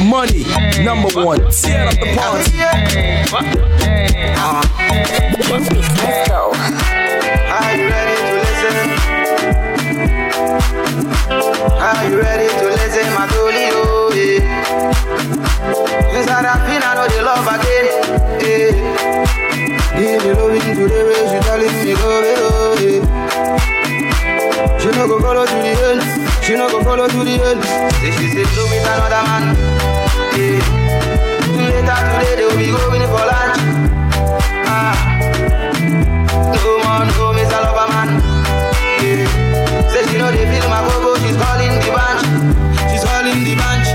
Money, 0.08 0.44
number 0.82 1.08
one. 1.22 1.38
Tear 1.52 1.86
up 1.86 1.92
the 1.92 2.06
party. 2.16 2.58
Are 7.52 7.76
you 7.76 7.84
ready 7.88 8.16
to 8.16 8.32
listen? 8.40 8.88
Are 11.78 12.04
you 12.08 12.16
ready 12.18 12.48
to 12.48 12.64
listen, 12.68 13.12
my 13.12 13.26
dolly? 13.28 13.68
Oh, 13.70 14.10
yeah. 14.16 14.42
Inside 16.18 16.44
that 16.44 16.58
pin, 16.64 16.82
I 16.82 16.84
know 16.94 17.06
the 17.12 17.20
love 17.22 17.48
again. 17.52 17.86
Yeah. 18.40 18.72
Give 19.98 20.24
me 20.24 20.30
loving 20.32 20.74
to 20.74 20.84
the 20.88 21.00
way 21.04 21.22
she 21.28 21.38
telling 21.44 21.74
me 21.84 21.92
go, 21.92 22.08
oh, 22.38 22.80
yeah. 22.80 23.77
She 24.80 24.88
no 24.92 25.08
go 25.08 25.20
follow 25.20 25.44
to 25.46 25.56
the 25.64 25.72
end. 25.88 26.02
She 26.44 26.54
no 26.54 26.68
go 26.68 26.82
follow 26.84 27.08
to 27.08 27.20
the 27.24 27.34
end. 27.40 27.62
Say 28.00 28.10
she 28.12 28.26
say 28.28 28.44
no 28.56 28.62
with 28.68 28.84
another 28.84 29.22
man. 29.26 29.44
Yeah. 30.36 30.60
Later 31.56 31.98
today 32.04 32.34
they 32.36 32.44
will 32.44 32.56
be 32.56 32.68
going 32.68 33.06
for 33.08 33.24
lunch. 33.24 33.60
Ah. 34.68 34.94
No 36.54 36.72
man, 36.84 37.06
no 37.16 37.32
Mr. 37.36 37.58
Lover 37.64 37.88
man. 37.92 38.08
Yeah. 39.02 39.26
Say 39.90 40.02
she 40.08 40.18
know 40.18 40.30
they 40.30 40.44
feel 40.46 40.68
my 40.68 40.80
go 40.86 41.16
she's 41.16 41.36
calling 41.36 41.74
the 41.80 41.90
bunch. 41.96 42.28
She's 42.90 43.04
calling 43.04 43.44
the 43.44 43.54
bunch. 43.56 43.88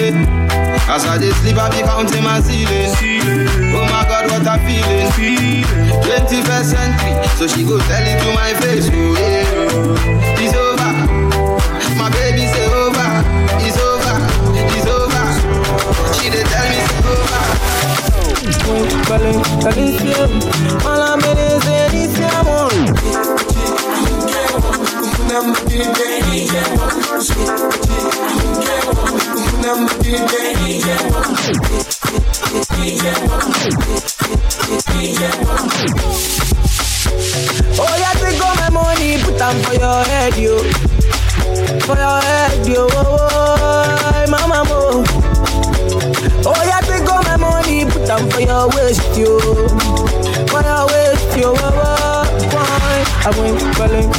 Yeah. 0.00 0.90
As 0.94 1.04
I 1.06 1.18
just 1.18 1.40
sleep, 1.40 1.56
I 1.56 1.70
be 1.70 1.82
counting 1.82 2.22
my 2.22 2.40
ceiling. 2.40 3.43
Oh 3.76 3.84
my 3.90 4.02
God, 4.08 4.30
what 4.30 4.46
I'm 4.46 4.58
feeling. 4.66 5.64
21st 6.04 6.64
century, 6.64 7.12
so 7.38 7.46
she 7.46 7.64
go 7.64 7.78
tell 7.78 8.04
it 8.06 8.16
to 8.22 8.28
my 8.34 8.52
face. 8.60 8.88
Oh 8.92 9.16
yeah, 9.18 10.42
it's 10.42 10.54
over. 10.54 10.92
My 11.98 12.08
baby 12.10 12.46
say 12.46 12.66
over. 12.72 13.08
It's 13.66 13.78
over. 13.78 14.16
It's 14.76 14.86
over. 14.86 15.24
She 16.14 16.30
dey 16.30 16.44
tell 16.44 16.66
me 16.70 16.78
it's 16.84 17.06
over. 17.06 18.44
Oh, 37.76 37.96
yeah, 37.98 38.12
take 38.14 38.40
all 38.44 38.54
my 38.56 38.68
money, 38.70 39.18
put 39.22 39.38
them 39.38 39.62
for 39.62 39.74
your 39.74 40.04
head, 40.04 40.36
yo. 40.36 40.58
For 41.80 41.96
your 41.96 42.20
head, 42.20 42.66
yo. 42.66 42.86
Oh, 42.92 44.26
mama, 44.28 44.64
mo. 44.68 45.04
Oh, 46.46 46.62
yeah, 46.64 46.80
take 46.80 47.08
all 47.10 47.22
my 47.22 47.36
money, 47.36 47.84
put 47.86 48.06
them 48.06 48.28
for 48.30 48.40
your 48.40 48.68
waist, 48.70 49.16
yo. 49.18 49.38
For 50.48 50.62
your 50.62 50.86
waist, 50.86 51.36
yo. 51.38 51.54
Oh? 51.56 52.13
I 53.24 53.30
went 53.38 53.60
calling, 53.76 54.10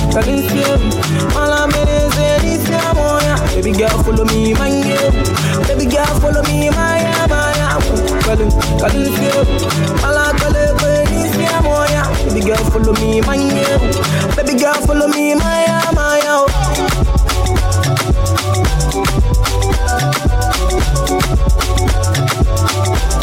yo. 0.55 0.77
All 1.37 1.51
I'm 1.53 1.69
in 1.71 1.87
is 2.45 2.69
yeah, 2.69 2.93
boy. 2.93 3.21
Baby 3.55 3.71
girl, 3.77 4.03
follow 4.03 4.25
me, 4.25 4.53
man, 4.53 4.87
yo. 4.87 5.11
Baby 5.67 5.85
girl, 5.85 6.05
follow 6.19 6.41
me, 6.43 6.69
my, 6.69 6.99
yeah, 6.99 7.27
my, 7.29 7.53
yeah. 7.55 7.79
Calling, 8.23 8.51
calling, 8.79 9.13
yo. 9.21 9.45
All 10.05 10.17
I'm 10.17 10.35
calling, 10.37 10.75
yeah, 11.39 11.61
boy. 11.61 11.93
Baby 12.33 12.41
girl, 12.47 12.63
follow 12.71 12.93
me, 12.93 13.21
my, 13.21 13.35
yeah. 13.35 14.35
Baby 14.35 14.59
girl, 14.59 14.73
follow 14.85 15.07
me, 15.07 15.35
my, 15.35 15.91
my. 15.93 16.15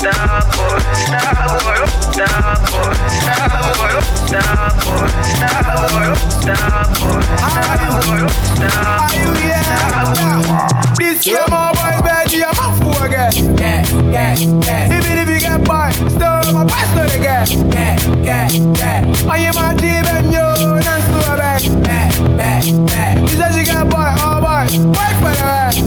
Star 0.03 0.43
boy, 0.51 0.81
star 1.07 1.61
boy, 1.63 1.72
this 2.13 2.21
bad, 12.03 12.33
you 12.33 12.45
fool 12.79 13.03
again. 13.03 13.33
Even 14.93 15.19
if 15.19 15.29
you 15.29 15.41
get 15.41 15.61
still 16.11 16.53
my 16.53 16.65
I 19.29 19.39
am 19.39 19.57
You 23.23 23.39
said 23.39 23.55
you 23.55 23.65
get 23.65 23.87
all 24.21 24.41
for 25.21 25.33
the 25.33 25.45
rest. 25.45 25.79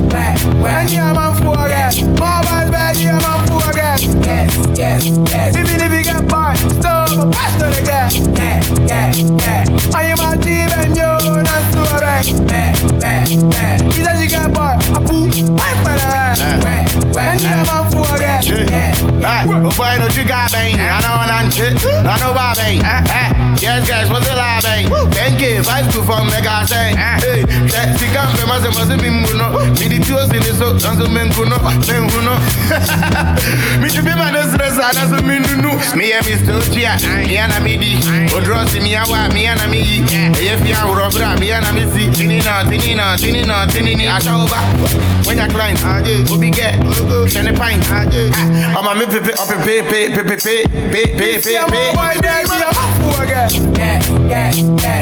Fool 1.35 1.59
again. 1.65 2.15
My 2.15 2.41
boy's 2.41 2.69
bad, 2.71 2.95
you 2.97 3.19
fool 3.45 3.69
again. 3.69 3.99
Yes, 4.23 4.77
yes, 4.77 5.05
yes. 5.05 5.55
Even 5.57 5.81
if 5.81 5.91
you 5.91 6.03
step 6.15 6.29
by 6.29 6.55
stop, 6.55 7.09
faster 7.33 7.69
the 7.69 7.81
gas. 7.85 8.15
Yeah, 8.15 8.63
yeah, 8.87 9.11
yeah. 9.43 9.95
I 9.95 10.03
am 10.11 10.19
a 10.19 10.37
demon, 10.41 10.95
you're 10.95 11.43
not 11.43 11.63
to 11.73 11.79
a 11.79 11.99
wreck. 11.99 12.25
Yeah, 12.25 12.71
yeah, 12.99 13.25
yeah. 13.27 13.75
He's 13.91 14.07
a 14.07 14.13
chicken 14.15 14.53
boy, 14.53 14.75
a 14.79 14.99
fool, 15.07 15.27
I'm 15.59 15.77
for 15.83 15.95
that. 15.99 16.39
When 17.15 17.39
you 17.39 17.47
have 17.47 17.67
a 17.67 17.91
fool 17.91 18.07
again. 18.15 18.41
Yeah, 18.43 18.95
yeah. 19.19 19.45
Boy, 19.45 19.97
no 19.99 20.07
chica, 20.09 20.47
bang. 20.51 20.79
I 20.79 21.01
know 21.03 21.15
what 21.19 21.31
I'm 21.31 21.51
shit. 21.51 21.75
I 21.83 22.17
know 22.19 22.31
what 22.31 22.55
bang. 22.57 22.79
Yes, 23.61 23.87
guys, 23.87 24.09
what's 24.11 24.27
the 24.27 24.35
lie, 24.35 24.59
bang? 24.61 24.85
Thank 25.11 25.41
you, 25.41 25.63
five 25.63 25.91
to 25.93 26.03
four 26.03 26.23
mega 26.25 26.67
sing. 26.67 26.95
Hey, 26.95 27.43
that 27.71 27.97
chicken 27.97 28.27
famous, 28.35 28.63
it 28.63 28.73
must 28.75 28.91
be 29.01 29.09
Muno. 29.09 29.73
Me 29.79 29.87
the 29.87 29.99
two 30.03 30.19
in 30.19 30.43
this 30.43 30.59
hook, 30.59 30.83
and 30.83 30.99
so 30.99 31.07
men 31.07 31.31
who 31.31 31.47
know, 31.47 31.59
men 31.87 32.07
who 32.11 32.19
know. 32.21 32.37
Me 33.81 33.87
to 33.89 34.03
be 34.03 34.13
my 34.13 34.29
dress, 34.31 34.53
and 34.53 34.97
as 34.99 35.11
a 35.11 35.21
men 35.23 35.43
who 35.43 35.61
know 35.61 35.79
mi 36.05 36.11
yɛ 36.11 36.21
mi 36.25 36.33
stotia 36.37 36.91
mi 37.25 37.33
yɛ 37.33 37.47
na 37.47 37.59
mi 37.59 37.77
di 37.77 37.97
odurɔsi 38.35 38.79
mi 38.81 38.89
yɛ 38.93 39.09
wa 39.09 39.27
mi 39.33 39.41
pay, 39.41 39.55
pay, 39.55 39.65
pay, 39.65 39.97
pay, 40.37 40.37
pay, 40.37 40.37
pay, 40.37 40.37
pay, 40.37 40.71
pay, 41.25 41.35
pay, 41.35 41.41
pay. 41.41 41.61
na 41.61 41.71
mi 41.71 41.81
si 41.93 42.09
tini 42.11 42.37
na 42.45 42.63
tini 42.69 42.93
na 42.93 43.15
tini 43.17 43.43
na 43.43 43.65
tini 43.65 43.95
ni 43.95 44.05
asawoba 44.05 44.59
wenya 45.25 45.47
client 45.49 45.81
obi 46.31 46.51
gɛ 46.51 46.77
sɛni 47.33 47.57
pint 47.57 47.83
ɔmɔ 48.77 48.91
mi 48.99 49.05
pepe 49.05 49.31
ɔpepepe 49.33 49.97
pepepe 50.13 50.55
pepepe. 50.91 51.45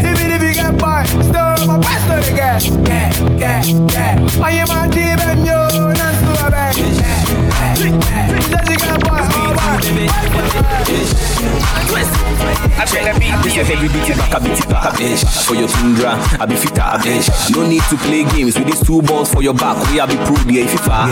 Dibi 0.04 0.26
dibi 0.32 0.54
get 0.54 0.78
by, 0.78 1.04
still 1.06 1.68
my 1.68 1.80
pastor 1.82 2.20
again. 2.32 2.60
Get, 2.84 3.12
get, 3.40 3.64
get. 3.90 4.16
I 4.42 4.52
am 4.62 4.72
a 4.72 4.88
demon, 4.94 5.46
yo, 5.46 5.60
not 5.92 6.16
so 6.24 6.32
bad. 6.50 6.76
Dibi 7.76 8.00
dibi 8.50 8.76
get 8.78 9.00
by. 9.04 9.43
She 9.84 9.90
she 13.50 13.62
bitch. 15.04 15.46
For 15.46 15.56
your 15.56 15.68
tundra, 15.68 16.18
I 16.40 16.46
be 16.46 16.56
fitter, 16.56 16.82
bitch. 17.04 17.56
No 17.56 17.68
need 17.68 17.84
to 17.90 17.98
play 17.98 18.24
games 18.24 18.58
with 18.58 18.66
these 18.66 18.82
two 18.82 19.02
balls 19.02 19.34
for 19.34 19.42
your 19.44 19.54
back. 19.54 19.78
We 19.92 20.00
I 20.00 20.06
be 20.06 20.16
pro 20.16 20.36
the 20.36 20.64
FIFA. 20.64 21.12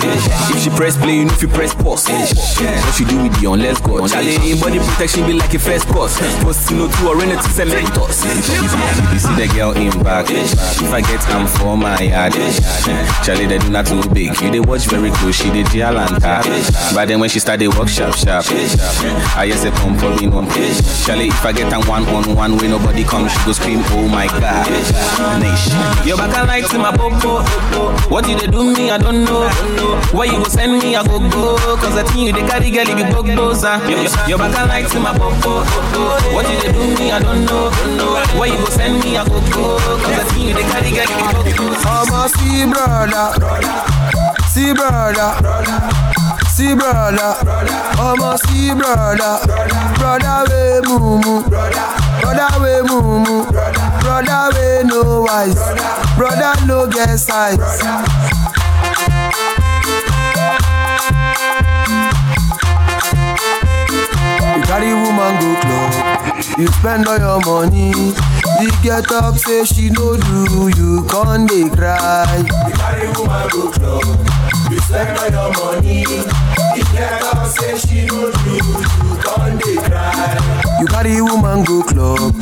If 0.51 0.63
she 0.63 0.69
press 0.71 0.97
play, 0.97 1.17
you 1.17 1.25
know 1.25 1.33
if 1.33 1.41
you 1.41 1.47
press 1.49 1.73
pause. 1.75 2.09
Eh. 2.09 2.13
What 2.15 2.99
you 2.99 3.05
do 3.05 3.23
with 3.23 3.39
the 3.39 3.47
on, 3.47 3.59
let's 3.59 3.81
go. 3.81 4.07
Charlie, 4.07 4.59
body 4.59 4.79
protection 4.79 5.25
be 5.27 5.33
like 5.33 5.53
a 5.53 5.59
first 5.59 5.87
course. 5.87 6.17
Post 6.41 6.71
no 6.71 6.87
two 6.89 7.07
or 7.07 7.17
rent 7.17 7.41
to 7.41 7.49
selectors. 7.49 8.23
You 8.25 9.19
see 9.19 9.35
the 9.35 9.51
girl 9.53 9.71
in 9.71 9.91
back. 10.03 10.29
Eh. 10.31 10.43
If 10.43 10.93
I 10.93 11.01
get 11.01 11.21
am 11.29 11.47
for 11.47 11.77
my 11.77 11.99
yard. 11.99 12.33
Charlie, 13.23 13.45
they 13.45 13.59
do 13.59 13.69
not 13.69 13.85
too 13.85 14.01
big. 14.09 14.39
You 14.41 14.51
they 14.51 14.59
watch 14.59 14.85
very 14.85 15.11
close, 15.11 15.35
she 15.35 15.51
did 15.51 15.67
Gialanta. 15.67 16.41
But 16.95 17.07
then 17.07 17.19
when 17.19 17.29
she 17.29 17.39
start, 17.39 17.59
they 17.59 17.67
work 17.67 17.87
sharp, 17.87 18.15
sharp. 18.15 18.45
I 18.61 19.47
just 19.49 19.63
say 19.63 19.71
come 19.71 19.97
for 19.97 20.13
me, 20.21 20.27
no. 20.29 20.45
Charlie, 21.01 21.29
if 21.33 21.43
I 21.45 21.51
get 21.51 21.73
a 21.73 21.81
one 21.89 22.05
on 22.13 22.35
one 22.35 22.57
way 22.57 22.67
nobody 22.67 23.03
come, 23.03 23.27
she 23.27 23.37
go 23.43 23.53
scream, 23.53 23.81
oh 23.97 24.07
my 24.07 24.27
god. 24.27 24.69
Nation. 25.41 25.81
Your 26.05 26.17
back 26.17 26.37
and 26.37 26.47
lights 26.47 26.71
in 26.73 26.81
my 26.81 26.95
popo. 26.95 27.41
What 28.13 28.27
you 28.29 28.37
they 28.37 28.45
do 28.45 28.61
me, 28.71 28.91
I 28.91 28.99
don't 28.99 29.25
know. 29.25 29.49
Why 30.13 30.25
you 30.25 30.37
go 30.37 30.43
send 30.45 30.73
me, 30.77 30.95
I 30.95 31.01
go 31.03 31.17
go. 31.33 31.57
Cause 31.77 31.97
I 31.97 32.03
think 32.03 32.27
you 32.27 32.33
they 32.33 32.45
carry 32.45 32.69
girl, 32.69 32.85
you 32.85 32.95
be 32.95 33.03
bug 33.09 33.25
ah. 33.29 33.33
boza. 33.33 34.29
Your 34.29 34.37
back 34.37 34.53
and 34.53 34.69
lights 34.69 34.93
in 34.93 35.01
my 35.01 35.17
popo. 35.17 35.65
What 36.37 36.45
you 36.45 36.61
they 36.61 36.71
do 36.71 36.85
me, 37.01 37.11
I 37.11 37.17
don't 37.19 37.45
know. 37.45 37.71
Why 38.37 38.45
you 38.45 38.57
go 38.57 38.65
send 38.69 39.01
me, 39.03 39.17
I 39.17 39.25
go 39.25 39.41
go. 39.49 39.81
Cause 40.05 40.21
I 40.21 40.23
think 40.37 40.49
you 40.49 40.53
they 40.53 40.65
carry 40.69 40.91
girl, 40.93 41.09
you 41.09 41.17
bug 41.33 41.49
boza. 41.57 41.81
I'm 41.89 42.13
a 42.13 42.29
see 42.29 42.69
brother, 42.69 43.25
see 44.53 44.73
brother, 44.73 46.10
see 46.61 46.75
brother. 46.75 47.33
I'm 47.97 48.21
a 48.21 48.37
see 48.37 48.73
brother, 48.73 49.33
brother 49.97 50.45
we 50.49 50.87
mumu, 50.87 51.49
brother 51.49 52.49
we 52.61 52.87
mumu, 52.87 53.49
brother 54.01 54.49
we 54.53 54.87
no 54.87 55.21
wise, 55.23 55.55
brother 56.15 56.53
no 56.67 56.87
get 56.87 57.17
size. 57.17 57.81
You 63.31 64.61
carry 64.67 64.93
woman 64.93 65.33
go 65.39 65.61
club, 65.61 66.59
you 66.59 66.67
spend 66.67 67.07
all 67.07 67.17
your 67.19 67.39
money. 67.45 67.91
The 67.91 68.67
get 68.83 69.11
up 69.11 69.37
say 69.37 69.63
she 69.63 69.89
no 69.89 70.17
do, 70.17 70.69
you 70.77 71.05
con 71.07 71.45
dey 71.47 71.69
cry. 71.69 72.37
You 72.37 72.73
carry 72.75 73.07
woman 73.15 73.47
go 73.49 73.71
club, 73.71 74.03
spend 74.91 75.17
all 75.17 75.29
your 75.31 75.49
money. 75.55 76.03
The 76.03 76.83
up 77.33 77.47
say 77.47 77.77
she 77.77 78.05
no 78.05 78.31
do, 78.31 78.51
you 78.51 79.17
con 79.23 79.57
dey 79.57 79.75
cry. 79.87 80.37
You 80.79 80.87
carry 80.87 81.21
woman 81.21 81.63
go 81.63 81.81
club, 81.83 82.35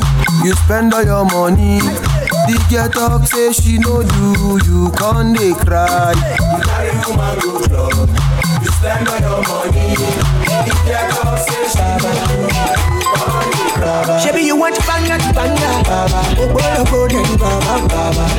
you 0.44 0.52
spend 0.54 0.92
all 0.94 1.04
your 1.04 1.24
money. 1.24 1.78
The 1.80 2.56
get 2.68 2.96
up 2.96 3.24
say 3.26 3.52
she 3.52 3.78
no 3.78 4.02
do, 4.02 4.58
you 4.66 4.90
con 4.98 5.32
dey 5.34 5.52
cry. 5.54 6.12
You 6.14 6.62
carry 6.66 6.92
woman 7.06 7.38
go 7.38 7.60
club, 7.66 8.08
you 8.62 8.70
spend 8.72 9.08
all 9.08 9.20
your 9.20 9.42
money. 9.46 9.94
The 10.66 10.74
get 10.84 11.10
up 11.24 11.38
say 11.38 11.64
she 11.70 11.86
no 12.02 12.10
do, 12.26 12.38
you 12.42 13.19
Shabby, 13.80 14.42
you 14.42 14.56
want 14.56 14.76
banger, 14.86 15.16
banger. 15.32 15.74
Obolo 16.36 16.84
golden. 16.90 17.24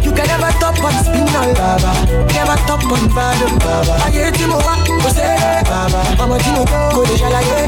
You 0.06 0.12
can 0.14 0.28
never 0.28 0.52
top 0.62 0.78
on 0.84 0.94
spinal. 1.02 1.50
Never 2.30 2.58
top 2.70 2.84
on 2.86 3.08
bottom. 3.10 3.58
Ayé 4.06 4.32
tí 4.32 4.46
mo 4.46 4.58
wá 4.62 4.76
kò 4.86 5.10
sé. 5.10 5.26
Ọmọ 6.22 6.38
tí 6.38 6.52
mo 6.54 6.64
kó 6.66 6.78
kò 6.94 7.02
lè 7.10 7.16
ṣàlàyé. 7.18 7.60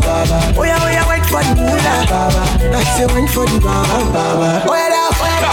Oya 0.57 0.77
oya 0.85 1.03
wait 1.09 1.25
for 1.25 1.41
the 1.43 1.55
moolah. 1.55 2.05
I 2.77 2.83
say 2.95 3.05
wait 3.13 3.29
for 3.29 3.45
the 3.45 3.59
baba. 3.59 4.61
Oya 4.69 4.87
la 4.93 5.01
oya. 5.23 5.51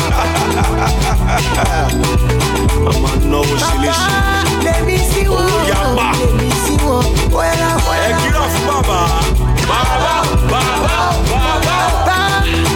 Mama 2.84 3.10
náwó 3.30 3.54
sílé 3.64 3.90
sí. 3.92 4.10
Let 4.64 4.84
me 4.86 4.96
see 4.98 5.24
Olùyàpá. 5.26 6.12
Let 6.20 6.32
me 6.36 6.50
see 6.64 6.78
Oya 7.32 7.54
la 7.60 7.70
oya. 7.88 8.08
Ẹ 8.08 8.12
kí 8.20 8.28
lọ 8.34 8.42
fún 8.52 8.64
bàbá. 8.68 8.98
Baba, 9.70 10.14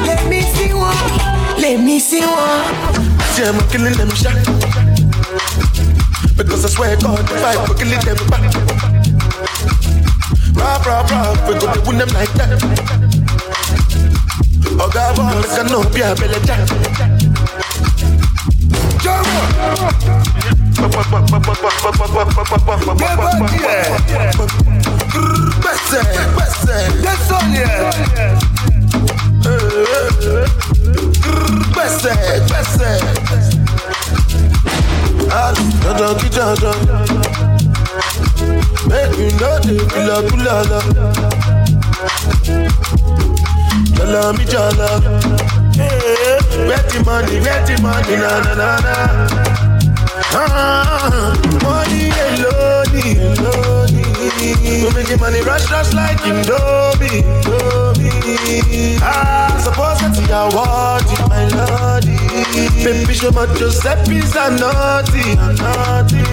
Let 0.06 0.22
me 0.30 0.40
see 0.42 0.72
one 0.72 1.02
Let 1.60 1.80
me 1.80 1.98
see 1.98 2.22
one 2.22 2.84
See, 3.34 3.42
I'm 3.42 3.58
killing 3.68 3.94
them 3.94 4.10
shot. 4.10 4.36
Because 6.36 6.64
I 6.64 6.68
swear 6.68 6.96
God, 6.98 7.18
if 7.18 7.44
I 7.44 7.66
for 7.66 7.74
killing 7.74 7.98
them 8.06 8.16
back. 8.30 8.42
Rah, 10.54 10.78
rah, 10.86 11.02
rah, 11.10 11.48
we 11.48 11.54
go 11.58 11.66
to 11.74 11.80
them 11.98 12.10
like 12.14 12.32
that. 12.38 12.62
Oh, 14.78 14.88
God, 14.94 15.16
boy, 15.16 15.22
I 15.24 15.56
can 15.56 15.66
know, 15.66 15.82
be 15.90 16.00
a 16.00 16.14
belly 16.14 16.38
jack. 16.46 16.62
Gbèsè, 25.04 25.53
Pese, 25.64 26.00
pese, 26.36 26.76
de 27.02 27.12
sonye 27.28 27.68
Pese, 31.74 32.12
pese 32.48 32.90
Ali, 35.32 35.64
jajan 35.82 36.14
ki 36.18 36.28
jajan 36.36 36.78
Make 38.88 39.16
you 39.18 39.30
know 39.38 39.54
the 39.64 39.74
kula 39.90 40.16
kula 40.28 40.56
la 40.70 40.80
Jala 43.96 44.22
mi 44.36 44.44
jala. 44.44 44.88
Wetty 46.68 46.98
money, 47.06 47.36
wetty 47.40 47.74
money, 47.82 48.16
na 48.16 48.30
na 48.44 48.52
na 48.54 48.68
na. 48.84 48.94
Ah, 50.36 51.32
Money 51.62 52.10
alone, 52.24 53.04
money. 53.42 53.93
We 54.24 54.88
make 54.94 55.08
the 55.08 55.16
money 55.20 55.40
rush, 55.42 55.70
rush 55.70 55.92
like 55.92 56.20
him 56.20 56.40
Dobby, 56.42 57.20
Dobby 57.44 58.08
I 58.96 59.04
ah, 59.04 59.60
suppose 59.60 60.00
that 60.00 60.16
we 60.16 60.24
are 60.32 60.48
worthy, 60.48 61.16
my 61.28 61.44
lordy. 61.52 62.16
Baby, 62.82 63.12
show 63.12 63.30
my 63.32 63.44
Giuseppe's 63.56 64.32
a 64.32 64.48
naughty, 64.56 65.36
a 65.36 65.52
naughty. 65.60 66.24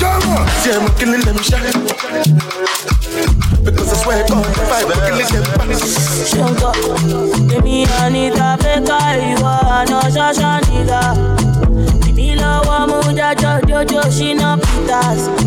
Jumbo! 0.00 0.40
See, 0.64 0.72
I'm 0.72 0.88
killing 0.96 1.20
them 1.20 1.36
shit 1.44 1.60
Because 3.64 3.92
I 3.92 3.96
swear 4.00 4.24
God, 4.28 4.46
if 4.48 4.72
I'm 4.72 4.88
killing 5.04 5.28
them 5.28 5.44
back 5.52 5.68
Give 7.50 7.62
me 7.64 7.84
a 7.84 8.08
nigga, 8.08 8.56
peka 8.56 8.98
iwa, 9.20 9.60
anosha 9.84 10.32
shanida 10.32 11.14
Kimi 12.04 12.36
lowa 12.36 12.86
muda, 12.86 13.34
jojo, 13.34 13.84
joshina 13.84 14.56
pitas 14.56 15.41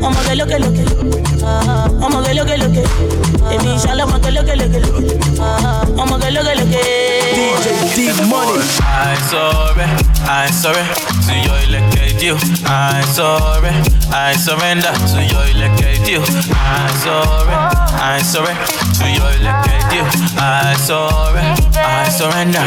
Kẹ́ni 0.00 0.06
ọmọge 0.06 0.34
lókè 0.40 0.58
lókè. 0.64 0.84
Ọmọge 2.06 2.32
lókè 2.38 2.56
lókè. 2.62 2.82
Èmi 3.54 3.70
ìṣàlẹ̀ 3.76 4.04
ọmọge 4.06 4.30
lókè 4.36 4.54
lókè 4.60 4.78
lókè. 4.84 5.02
Ọmọge 6.02 6.28
lókè 6.36 6.54
lókè. 6.60 6.82
DJ 7.36 7.66
D 7.96 8.22
Money. 8.30 8.62
I 8.80 9.16
sorry, 9.30 9.86
I 10.28 10.50
sorry 10.62 10.84
to 11.26 11.34
your 11.46 11.58
elected 11.66 12.18
deal. 12.20 12.36
I 12.66 13.02
sorry, 13.16 13.70
I 14.12 14.36
surrender 14.36 14.92
to 15.12 15.20
your 15.32 15.44
elected 15.54 15.98
deal. 16.06 16.22
I 16.22 16.88
sorry, 17.04 17.56
I 18.14 18.22
sorry 18.22 18.54
to 18.98 19.04
your 19.16 19.30
elected 19.40 19.82
deal. 19.90 20.06
I 20.38 20.74
sorry, 20.86 21.42
I 21.76 22.08
surrender. 22.08 22.64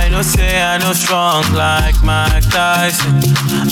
I 0.00 0.08
know 0.10 0.22
say 0.22 0.62
I 0.62 0.78
know 0.78 0.92
strong 0.92 1.44
like 1.54 1.96
Mike 2.02 2.48
Tyson. 2.50 3.20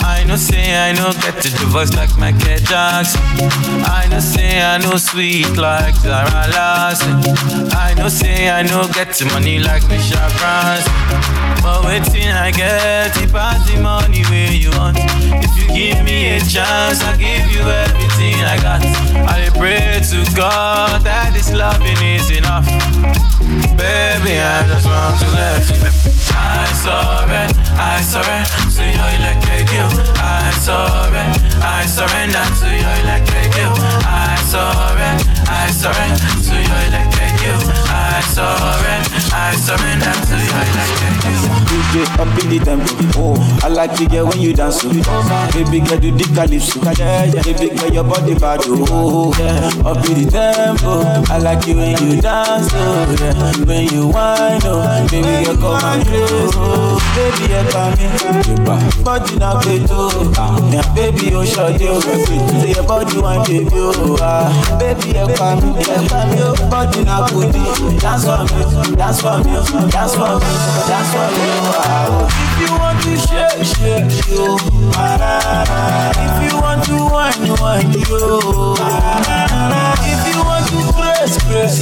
I 0.03 0.23
know 0.25 0.35
say 0.35 0.75
I 0.75 0.91
know 0.93 1.11
get 1.21 1.41
to 1.41 1.49
the 1.49 1.65
voice 1.67 1.93
like 1.93 2.15
Michael 2.17 2.57
Jackson. 2.57 3.21
I 3.85 4.07
know 4.09 4.19
say 4.19 4.61
I 4.61 4.77
know 4.77 4.97
sweet 4.97 5.57
like 5.57 5.95
Zara 5.95 6.47
Larsson. 6.53 7.15
I 7.73 7.93
know 7.97 8.09
say 8.09 8.49
I 8.49 8.63
know 8.63 8.87
get 8.93 9.13
to 9.15 9.25
money 9.33 9.59
like 9.59 9.87
Michelle 9.87 10.31
Branson. 10.37 10.93
But 11.61 11.85
waiting 11.85 12.31
I 12.31 12.51
get 12.51 13.17
it 13.17 13.31
pass 13.31 13.59
the 13.69 13.81
money 13.81 14.23
where 14.29 14.51
you 14.51 14.71
want. 14.71 14.97
If 14.99 15.51
you 15.57 15.67
give 15.73 16.03
me 16.03 16.37
a 16.37 16.39
chance, 16.39 17.01
I'll 17.03 17.17
give 17.17 17.49
you 17.51 17.61
everything 17.61 18.35
I 18.43 18.57
got. 18.61 18.81
I 19.27 19.49
pray 19.57 19.99
to 20.11 20.35
God 20.35 21.01
that 21.03 21.33
this 21.33 21.51
loving 21.53 21.99
is 22.03 22.29
enough. 22.31 22.65
Baby, 23.77 24.39
I 24.39 24.65
just 24.67 24.85
want 24.85 25.19
to 25.21 25.27
let 25.35 25.69
you 25.69 25.89
I 26.31 26.71
sorry, 26.73 27.47
I 27.77 28.01
surrender 28.01 28.68
to 28.79 28.85
your 28.87 29.09
electric 29.19 29.67
you. 29.75 29.87
I 30.23 30.51
sorry, 30.63 31.27
I 31.59 31.83
surrender 31.85 32.45
to 32.63 32.69
your 32.71 32.95
electric 33.03 33.51
you. 33.59 33.69
I 34.07 34.39
sorry, 34.47 35.11
I 35.51 35.67
surrender 35.75 36.31
to 36.47 36.55
your 36.55 36.81
electric 36.87 37.35
you. 37.43 37.55
I 37.91 38.23
sorry, 38.31 38.95
I 39.35 39.51
surrender 39.59 40.15
to 40.15 40.35
your 40.39 40.63
electric 40.71 41.15
you. 41.27 41.39
DJ 41.69 41.95
up 42.17 42.31
in 42.41 42.49
the 42.49 42.59
tempo. 42.63 42.93
Oh, 43.19 43.59
I 43.63 43.67
like 43.67 43.93
to 43.97 44.05
get 44.05 44.25
when 44.25 44.39
you 44.39 44.53
dance. 44.53 44.81
Oh. 44.83 45.49
Baby 45.53 45.85
girl 45.85 45.99
do 45.99 46.11
the 46.11 46.25
calypso. 46.33 46.79
Yeah, 46.97 47.25
yeah. 47.25 47.43
Baby 47.43 47.75
girl 47.75 47.93
your 47.93 48.03
body 48.03 48.33
bad. 48.35 48.61
Oh, 48.65 49.33
yeah. 49.37 49.85
Up 49.85 50.05
in 50.09 50.23
the 50.23 50.31
tempo. 50.31 51.03
I 51.31 51.37
like 51.37 51.67
you 51.67 51.75
when 51.75 51.97
you 52.01 52.21
dance. 52.21 52.69
Oh, 52.73 53.15
yeah. 53.19 53.65
When 53.65 53.85
you 53.89 54.07
whine. 54.07 54.61
Oh, 54.63 55.07
baby 55.11 55.45
girl 55.45 55.57
come 55.57 55.83
and 55.83 56.05
play. 56.07 56.25
Oh, 56.57 56.97
baby 57.13 57.53
you 57.53 58.55
come 58.65 58.68
Body 59.03 59.35
now 59.37 59.59
play 59.61 59.79
too. 59.79 60.09
Yeah, 60.69 60.85
baby 60.93 61.27
you 61.33 61.45
short 61.45 61.79
you. 61.81 61.99
Say 62.01 62.73
your 62.73 62.83
body 62.85 63.17
wine 63.19 63.43
baby. 63.47 63.69
Oh, 63.73 64.17
ah. 64.21 64.49
baby 64.79 65.17
you 65.17 65.27
come 65.35 65.63
in. 65.63 65.81
Yeah, 65.81 66.07
come 66.07 66.29
in. 66.37 66.69
Body 66.69 67.03
now 67.03 67.27
put 67.27 67.49
it. 67.49 68.01
Dance 68.01 68.25
for 68.25 68.43
me. 68.45 68.95
Dance 68.95 69.21
for 69.21 69.37
me. 69.43 69.51
Oh. 69.57 69.89
Dance 69.89 70.13
for 70.15 70.37
me. 70.37 70.51
Dance 70.87 71.09
for 71.13 71.27
me. 71.33 71.45
Wow. 71.69 72.27
If 72.29 72.53
you 72.61 72.71
want 72.77 72.97
to 73.03 73.13
shake, 73.17 73.65
shake, 73.65 74.29
yo. 74.29 74.57
Ah. 74.93 76.13
If 76.15 76.51
you 76.51 76.59
want 76.61 76.83
to 76.85 76.95
whine, 77.09 77.49
whine, 77.57 77.91
yo. 78.07 78.75
Ah. 78.79 79.95
If 80.03 80.21
you 80.35 80.41
want 80.43 80.58
to 81.49 81.55
press, 81.55 81.81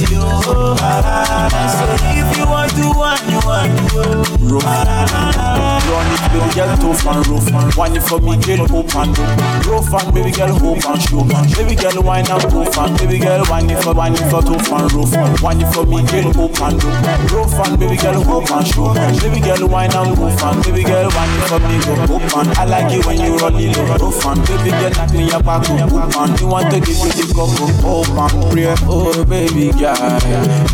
If 2.00 2.38
you 2.38 2.46
want 2.46 2.72
to 2.72 2.86
whine, 2.96 3.36
whine, 3.44 3.76
yo. 3.92 4.02
Run 5.88 6.04
it, 6.12 6.20
baby 6.32 6.50
girl, 6.54 6.76
tough 6.76 7.06
and 7.06 7.26
rough. 7.28 7.48
It 7.88 8.02
for 8.02 8.20
me, 8.20 8.36
girl, 8.44 8.66
hope 8.68 8.94
and 8.96 9.14
dope. 9.14 9.66
Rough 9.66 9.94
and 9.94 10.14
baby 10.14 10.30
girl, 10.30 10.52
hope 10.58 10.84
and 10.84 11.00
show. 11.00 11.24
Baby 11.56 11.74
girl, 11.74 12.02
whine 12.02 12.28
and 12.30 12.42
tough 12.42 12.78
and 12.78 12.98
baby 12.98 13.18
girl, 13.18 13.44
whine 13.46 13.70
it 13.70 13.82
for, 13.82 13.94
whine 13.94 14.14
it 14.14 14.28
for 14.30 14.42
tough 14.42 14.72
and 14.72 14.92
rough. 14.92 15.14
It 15.58 15.68
for 15.72 15.86
me, 15.86 16.04
girl, 16.04 16.32
hope 16.32 16.60
and 16.60 16.80
dope. 16.80 17.32
Rough 17.32 17.58
and 17.66 17.78
baby 17.80 17.96
girl, 17.96 18.22
hope 18.22 18.50
and 18.50 18.66
show. 18.66 18.94
Baby 18.94 19.40
girl, 19.40 19.68
whine 19.68 19.94
and 19.94 20.18
move 20.18 20.42
and 20.42 20.64
baby 20.64 20.82
girl, 20.84 21.08
whine 21.10 21.32
it 21.32 21.44
for 21.48 21.60
me, 21.60 21.76
go 21.84 21.94
hope 22.06 22.36
and 22.36 22.48
I 22.58 22.64
like 22.64 22.92
it 22.92 23.04
when 23.06 23.20
you 23.20 23.36
roll 23.38 23.56
it 23.56 23.76
low, 23.76 23.96
rough 23.96 24.26
and 24.26 24.40
baby 24.46 24.70
girl, 24.70 24.92
knock 24.92 25.12
me 25.12 25.30
up 25.32 25.44
back, 25.44 25.66
hoop 25.66 26.16
and 26.16 26.40
you 26.40 26.46
want 26.48 26.70
to 26.70 26.80
give 26.80 27.00
you 27.00 27.12
the 27.16 27.24
cup 27.32 27.48
of 27.48 27.72
hope 27.80 28.12
and 28.12 28.52
pray, 28.52 28.74
oh 28.84 29.24
baby 29.24 29.57
girl. 29.66 29.98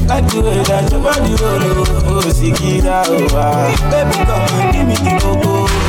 Like 0.07 0.27
the 0.29 0.41
way 0.45 0.61
that 0.69 0.85
your 0.93 1.01
body 1.01 1.33
roll, 1.41 1.65
oh, 1.65 2.21
oh, 2.21 2.29
Sikira, 2.29 3.05
oh, 3.09 3.29
ah. 3.33 3.73
Baby, 3.91 4.17
come 4.29 4.61
and 4.61 4.69
give 4.77 4.87
me 4.87 4.97
the 5.01 5.17
coco, 5.21 5.65
oh, 5.65 5.84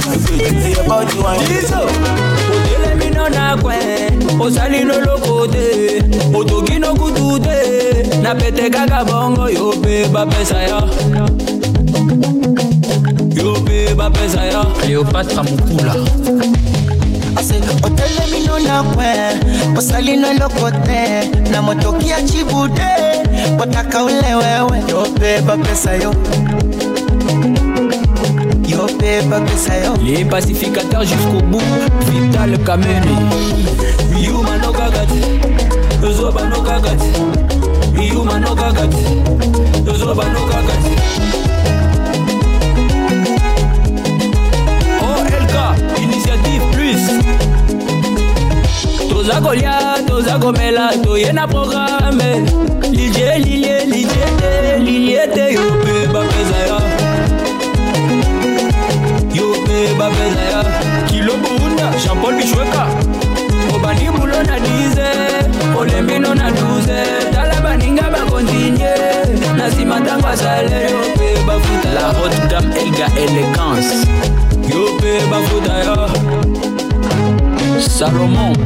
No 3.13 3.27
na 3.29 3.55
osali 4.39 4.83
no 4.83 4.99
lokote, 4.99 6.01
otoki 6.33 6.79
no 6.79 6.93
kutute, 6.95 8.21
na 8.21 8.35
pete 8.35 8.69
kaka 8.69 9.05
bongo 9.05 9.47
yo 9.47 9.71
pe 9.81 10.07
ba. 10.07 10.25
Yo 13.35 13.53
pe 13.65 13.93
ba 13.93 14.11
ya. 14.51 14.63
Cleopatra 14.81 15.43
Mukula. 15.43 16.60
aselo 17.35 17.73
otelemino 17.83 18.59
nakwe 18.59 19.05
osalino 19.77 20.27
eloko 20.31 20.71
te 20.85 21.29
na 21.51 21.61
motoki 21.61 22.09
ya 22.09 22.21
chibude. 22.21 22.91
Botaka 23.57 24.03
ule 24.03 24.35
wewe 24.35 24.83
yo 24.89 25.05
mpe 25.11 25.41
bapesa 25.41 25.93
yo. 25.95 26.13
Yo 28.67 28.87
mpe 28.93 29.21
bapesa 29.29 29.75
yo. 29.75 29.93
Les 30.03 30.25
pacificateurs 30.25 31.03
jusqu'au 31.03 31.41
bout 31.49 31.61
vital 32.09 32.57
kamene. 32.63 33.15
Yuma 34.21 34.57
nokaka 34.57 35.05
te 35.05 36.07
ezoba 36.07 36.41
nokaka 36.45 36.91
te 36.95 38.03
yuma 38.03 38.39
nokaka 38.39 38.87
te 38.87 39.91
ezoba 39.91 40.25
nokaka 40.25 40.73
te 40.83 41.40
Toza 49.09 49.41
kolia, 49.41 49.95
toza 50.07 50.39
komela, 50.39 50.91
toye 51.03 51.31
na 51.33 51.47
programme. 51.47 52.45
Lilie, 52.91 53.39
lilie, 53.39 53.85
lilie 53.85 54.27
te, 54.39 54.79
lilie 54.79 55.27
te, 55.27 55.53
yo 55.53 55.60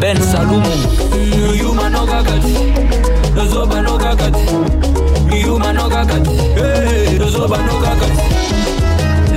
ben 0.02 0.18
salumu 0.22 0.74
yuma 1.56 1.90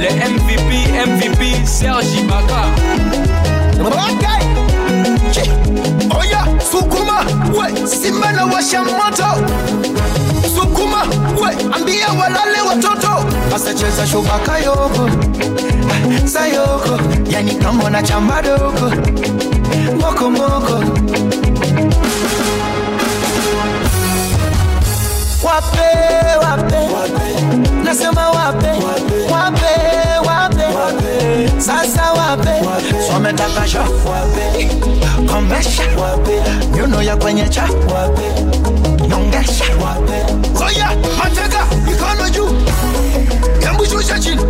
les 0.00 0.14
MVP 0.14 0.70
MVP 1.06 1.66
Serge 1.66 2.06
Ibaka. 2.20 2.62
Oya 6.18 6.44
Sukuma. 6.60 7.24
We 7.52 7.86
Simba 7.86 8.28
washa 8.52 8.82
moto. 8.82 9.30
Sukuma. 10.54 11.02
We 11.40 11.50
ambia 11.72 12.08
walale 12.12 12.60
watoto. 12.68 13.24
Asacheza 13.54 14.06
shubaka 14.06 14.58
yoko. 14.58 15.08
Ah, 15.90 16.26
sayoko. 16.28 16.98
moko 20.00 20.30
moko. 20.30 20.82
Wape 25.42 25.88
wape, 26.42 26.88
nasema 27.84 28.30
wape. 28.30 28.68
Wape 29.32 29.74
wape, 30.26 31.60
sasa 31.60 32.12
wape. 32.12 32.64
Swametaka 33.06 33.66
wape. 34.10 34.68
Kombesha. 35.32 35.82
Wape. 36.00 36.42
Nyuno 36.76 37.02
ya 37.02 37.16
kwenye 37.16 37.48
cha. 37.48 37.62
Wape. 37.62 38.42
Nyongesha. 39.08 39.64
Wape. 39.84 40.32
Koya 40.58 40.90
mateka 41.18 41.66
mikono 41.86 42.30
juu. 42.30 42.56
Yambushusha 43.62 44.18
chini. 44.18 44.42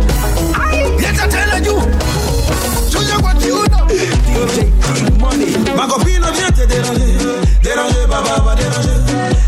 Ma 5.75 5.87
copine 5.87 6.25
vient 6.33 6.51
te 6.51 6.65
déranger, 6.65 7.17
déranger, 7.63 8.05
baba 8.09 8.41
va 8.45 8.55
déranger. 8.55 8.99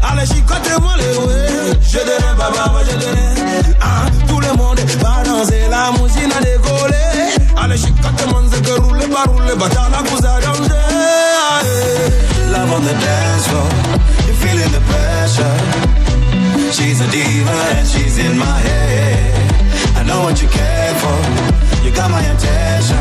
Allez, 0.04 0.25
chicote-moi 0.25 0.93
les 0.97 1.17
roues, 1.17 1.30
eh. 1.32 1.73
je 1.84 1.99
dirais, 1.99 2.34
baba 2.38 2.71
va 2.73 2.82
je 2.89 2.97
dirais. 2.97 3.73
Ah, 3.82 4.06
tout 4.27 4.39
le 4.39 4.47
monde 4.58 4.80
va 4.80 5.23
danser, 5.23 5.63
la 5.69 5.91
musique 5.91 6.34
a 6.36 6.39
décollé. 6.39 7.36
Allez, 7.58 7.77
chicote-moi, 7.77 8.43
c'est 8.51 8.62
que 8.62 8.80
roule, 8.80 8.99
pas 9.10 9.30
roule, 9.30 9.58
batana, 9.60 10.01
vous 10.06 10.25
a 10.25 10.39
danger. 10.39 10.71
Love 12.51 12.71
on 12.73 12.82
the 12.82 12.93
dance 12.93 13.47
floor, 13.47 13.69
you're 14.27 14.36
feeling 14.36 14.71
the 14.71 14.82
pressure. 14.91 15.58
She's 16.71 17.01
a 17.01 17.08
diva 17.08 17.51
and 17.77 17.88
she's 17.88 18.17
in 18.17 18.38
my 18.38 18.45
head. 18.45 19.34
I 19.97 20.04
know 20.04 20.21
what 20.23 20.41
you 20.41 20.47
care 20.47 20.95
for, 20.95 21.84
you 21.84 21.91
got 21.91 22.10
my 22.10 22.21
attention. 22.21 23.00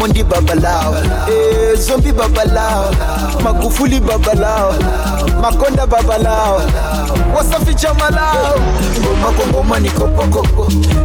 mondi 0.00 0.22
babalao 0.24 0.94
eh, 1.28 1.76
zombi 1.78 2.12
babalao 2.12 2.94
magufuli 3.44 4.00
babalao 4.00 4.74
makonda 5.40 5.86
babalao 5.86 6.62
wasafi 7.36 7.74
chamalao 7.74 8.58
ngoma 9.00 9.32
kwa 9.32 9.46
ngoma 9.46 9.80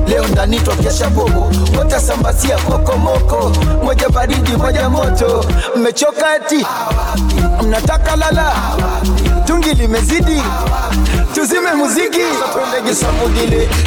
leo 0.07 0.27
ndani 0.27 0.59
twakesha 0.59 1.09
bobo 1.09 1.51
watasambazia 1.79 2.57
kokomoko 2.57 3.51
moja 3.83 4.09
baridi 4.09 4.51
moja 4.57 4.89
moto. 4.89 5.45
Mmechoka 5.75 6.35
eti? 6.35 6.65
Mnataka 7.63 8.15
lala? 8.15 8.51
Tungi 9.45 9.73
limezidi 9.73 10.41
tuzime 11.47 11.73
muziki. 11.73 12.21
Twendege 12.53 12.95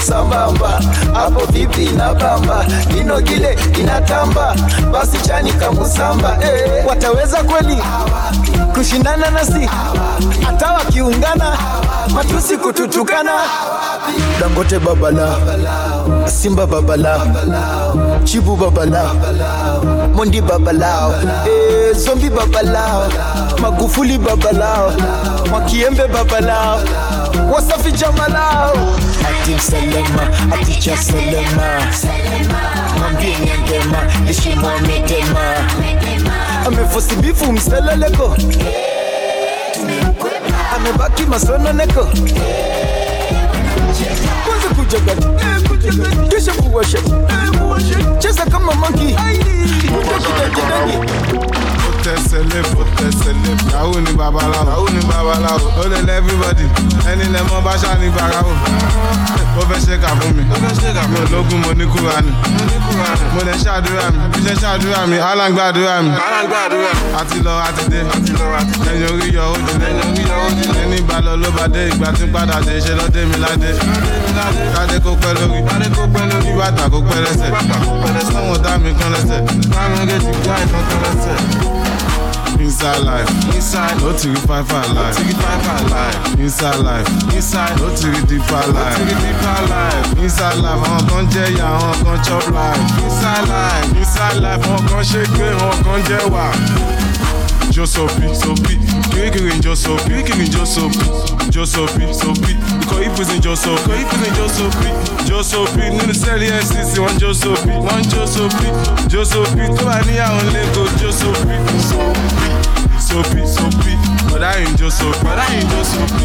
sambamba. 0.03 0.81
Hapo 1.15 1.47
vipi 1.53 1.85
na 1.97 2.15
bamba? 2.15 2.67
Inogile 3.01 3.59
inatamba 3.81 4.57
basi 4.93 5.19
chani 5.19 5.53
kamusamba 5.53 6.39
eh, 6.43 6.87
wataweza 6.89 7.43
kweli? 7.45 7.83
Kushindana 8.75 9.31
nasi? 9.31 9.71
Hata 10.47 10.73
wakiungana 10.73 11.59
matusi 12.15 12.57
kututukana. 12.57 13.33
Dangote 14.41 14.79
babala 14.79 15.37
simba 16.27 16.67
babala 16.67 17.21
chibu 18.25 18.57
babala 18.57 19.11
mondi 20.15 20.41
babalao 20.41 21.15
eh, 21.47 21.97
zombi 21.97 22.31
babalao 22.31 23.09
magufuli 23.61 24.19
babalao 24.19 24.93
mwakiembe 25.51 26.07
babalao 26.09 26.81
wasafi 27.55 27.93
jamalao 27.93 28.73
ati 29.29 29.55
mselema 29.55 30.23
aticha 30.61 30.97
selema. 30.97 31.69
Mwambie 32.99 33.37
nyangema 33.39 33.99
ishimwamedema 34.31 35.41
amefosibifu 36.67 37.53
mseleleko. 37.53 38.37
Amebaki 40.77 41.23
masononeko. 41.23 42.05
kwanza 42.05 42.98
kujagati 44.69 45.27
kisha 46.37 46.53
kuwasha. 46.53 46.99
Cheza 48.19 48.45
kama 48.47 48.75
manki 52.09 52.23
tẹsẹlẹ 52.23 52.63
fò 52.63 52.85
tẹsẹlẹ 52.97 53.55
fò. 53.59 53.73
yahoo 53.73 54.01
ni 54.01 54.13
babaláwo. 54.13 54.67
Yahoo 54.71 54.89
ni 54.89 55.01
babaláwo. 55.01 55.73
Ó 55.79 55.89
lè 55.89 56.03
lẹ 56.07 56.17
everybody. 56.17 56.65
Ẹni 57.11 57.25
lẹ 57.33 57.41
mọ 57.51 57.61
bá 57.61 57.73
ṣá 57.77 57.99
ní 58.01 58.09
barawo 58.11 58.53
ó 59.59 59.63
fẹ́ 59.71 59.81
ṣe 59.87 59.99
kà 60.03 60.09
fún 60.21 60.35
mi. 60.37 60.43
Mi. 60.43 61.17
ò 61.19 61.25
lógún 61.33 61.61
mo 61.63 61.73
ní 61.73 61.85
kúra 61.87 62.21
ni 62.21 62.31
mo 63.35 63.41
lè 63.47 63.53
ṣàdúrà 63.65 64.11
mi. 64.13 64.19
Bí 64.33 64.41
ṣe 64.47 64.55
ṣàdúrà 64.63 65.07
mi 65.07 65.17
aláǹgbàdúrà 65.19 66.03
mi. 66.03 66.11
Àti 67.21 67.39
lọ 67.45 67.53
àti 67.69 67.85
dé. 67.91 68.01
Ẹyin 68.91 69.07
orí 69.13 69.29
yọ 69.37 69.45
ó 69.53 69.57
dilé 69.67 70.83
ẹni 70.85 71.01
bá 71.09 71.21
lọ 71.21 71.37
ló 71.37 71.51
bá 71.57 71.67
dé. 71.75 71.89
Ìgbà 71.89 72.09
tí 72.17 72.25
ń 72.25 72.33
padà 72.33 72.61
dé 72.67 72.81
ṣe 72.81 72.93
lọ́dẹ 72.99 73.23
mi 73.31 73.37
ládé. 73.45 73.71
Kádé 74.75 74.97
kó 75.05 75.11
pẹ́ 75.23 75.33
lórí. 75.39 75.59
Kí 76.45 76.53
bàtà 76.59 76.85
kó 76.93 76.99
pẹ́ 77.09 77.19
lẹ́sẹ̀. 77.25 77.51
Sọ́wọ́n 78.33 78.63
dá 78.65 78.73
mi 78.83 78.91
kán 78.99 79.11
lẹ́sẹ̀. 79.15 79.41
Káwọn 79.75 80.07
gẹ̀ẹ́sì 80.09 80.33
gbá 80.45 80.55
ìtàn 80.65 80.83
kán 80.89 81.01
lẹ́sẹ̀. 81.05 81.98
Inside 82.59 83.01
life, 83.05 83.29
inside, 83.55 83.97
no 84.01 84.13
to 84.13 84.35
five 84.47 84.67
five 84.69 84.91
life, 84.93 85.17
no 85.19 85.33
five 85.41 85.63
five 85.67 85.91
life. 85.91 86.39
Inside 86.41 86.77
life, 86.81 87.09
inside, 87.35 87.77
no 87.81 87.89
to 87.95 88.11
deeper 88.27 88.63
life, 88.73 88.99
no 88.99 89.07
to 89.07 89.15
deeper 89.25 89.59
life. 89.73 90.19
Inside 90.19 90.57
life, 90.65 90.83
àwọn 90.89 91.09
kan 91.09 91.25
jẹ́ 91.33 91.47
ìyá, 91.55 91.67
àwọn 91.79 92.05
kan 92.05 92.19
chop 92.25 92.47
life. 92.51 92.83
Inside 93.05 93.47
life, 93.49 93.97
inside 93.99 94.37
life, 94.45 94.63
àwọn 94.67 94.89
kan 94.89 95.03
ṣe 95.11 95.23
gbé, 95.35 95.47
àwọn 95.61 95.77
kan 95.85 95.99
jẹ́ 96.09 96.23
wà. 96.33 96.45
Jo 97.73 97.87
sopi, 97.87 98.23
sopi, 98.35 98.79
kirikiri 99.11 99.53
ń 99.55 99.61
jo 99.63 99.75
sopi, 99.77 100.11
kirikiri 100.11 100.45
ń 100.49 100.51
jo 100.53 100.65
sopi, 100.67 101.05
jo 101.53 101.65
sopi, 101.67 102.03
sopi. 102.13 102.57
Ikọ̀ 102.83 103.05
ìpèsè 103.07 103.37
ń 103.39 103.43
jo 103.45 103.55
sopi, 103.57 103.93
ikọ̀ 103.93 104.03
ìpèsè 104.03 104.29
ń 104.31 104.35
jo 104.37 104.47
sopi, 104.49 104.89
jo 105.29 105.43
sopi. 105.43 105.83
Nínú 105.95 106.15
sẹ́ẹ̀lì 106.15 106.47
FCC 106.67 106.99
wọ́n 106.99 107.19
jo 107.21 107.31
sopi, 107.35 107.71
wọ́n 107.71 108.03
jo 108.11 108.27
sopi, 108.27 108.67
jo 109.09 109.25
sopi. 109.25 109.63
Tó 109.79 109.85
bá 109.87 110.01
níyàwó 110.07 110.41
lẹ́kọ̀ọ́ 110.55 110.99
jo 111.01 111.11
sopi, 111.13 111.55
sopi, 113.09 113.41
sopi. 113.47 113.93
Bọ̀dá 114.31 114.51
yìí 114.59 114.69
ń 114.73 114.77
jo 114.79 114.91
sopi, 114.91 115.19
bọ̀dá 115.25 115.45
yìí 115.55 115.63
ń 115.65 115.71
jo 115.71 115.81
sopi, 115.93 116.25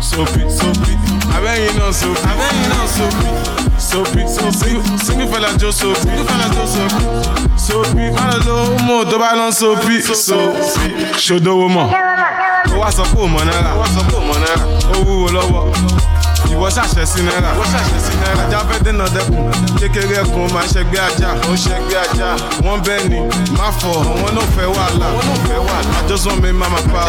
sopi, 0.00 0.42
sopi. 0.58 0.92
Abẹ́yìn 1.36 1.74
náà 1.78 1.92
sopi, 1.92 2.20
abẹ́yìn 2.30 2.68
náà 2.70 2.86
sopi, 2.96 3.28
sopi. 3.82 4.20
Single 5.04 5.26
fella 5.32 5.48
jo 5.60 5.70
sopi, 5.72 6.00
single 6.00 6.24
fella 6.28 6.46
jo 6.54 6.64
sopi. 7.66 8.04
Má 8.16 8.24
lọ 8.32 8.38
lo 8.46 8.54
homo 8.64 9.04
tó 9.04 9.18
bá 9.18 9.30
lọ 9.34 9.50
sopi, 9.52 10.02
sopi. 10.02 10.88
Ṣòdowó 11.24 11.66
mọ̀, 11.76 11.88
ó 12.74 12.78
wá 12.80 12.88
sọ 12.96 13.02
pé 13.12 13.18
ò 13.24 13.26
mọ̀ 13.34 13.42
náírà, 13.48 13.70
ó 13.74 13.78
wá 13.80 13.86
sọ 13.94 14.00
pé 14.08 14.16
ò 14.16 14.22
mọ̀ 14.28 14.38
náírà. 14.42 14.64
Ó 14.94 14.96
wúwo 15.06 15.28
lọ́wọ́ 15.36 15.62
ìwọ 16.52 16.66
ṣàṣẹ 16.76 17.04
sí 17.06 17.20
náírà. 17.22 17.50
Náírà. 18.22 18.42
Ajá 18.46 18.58
fẹ́ 18.68 18.78
dènà 18.84 19.06
dẹkùn 19.14 19.44
kékeré 19.80 20.16
ẹkùn 20.22 20.52
máa 20.54 20.66
ṣẹgbẹ́ 20.74 21.00
ajá. 21.08 21.28
Ó 21.50 21.54
ṣẹgbẹ́ 21.64 21.98
ajá. 22.04 22.28
Wọ́n 22.64 22.78
bẹ́ẹ̀ 22.86 23.08
ni. 23.10 23.18
Má 23.58 23.66
fọ. 23.80 23.92
Náà 24.36 24.44
fẹ́ 24.56 24.66
wàhálà. 24.74 25.06
Àwọn 25.08 25.24
náà 25.28 25.36
fẹ́ 25.48 25.58
wàhálà. 25.66 25.92
I 26.02 26.08
just 26.08 26.26
want 26.26 26.42
make 26.42 26.54
mama 26.54 26.80
pa. 26.92 27.02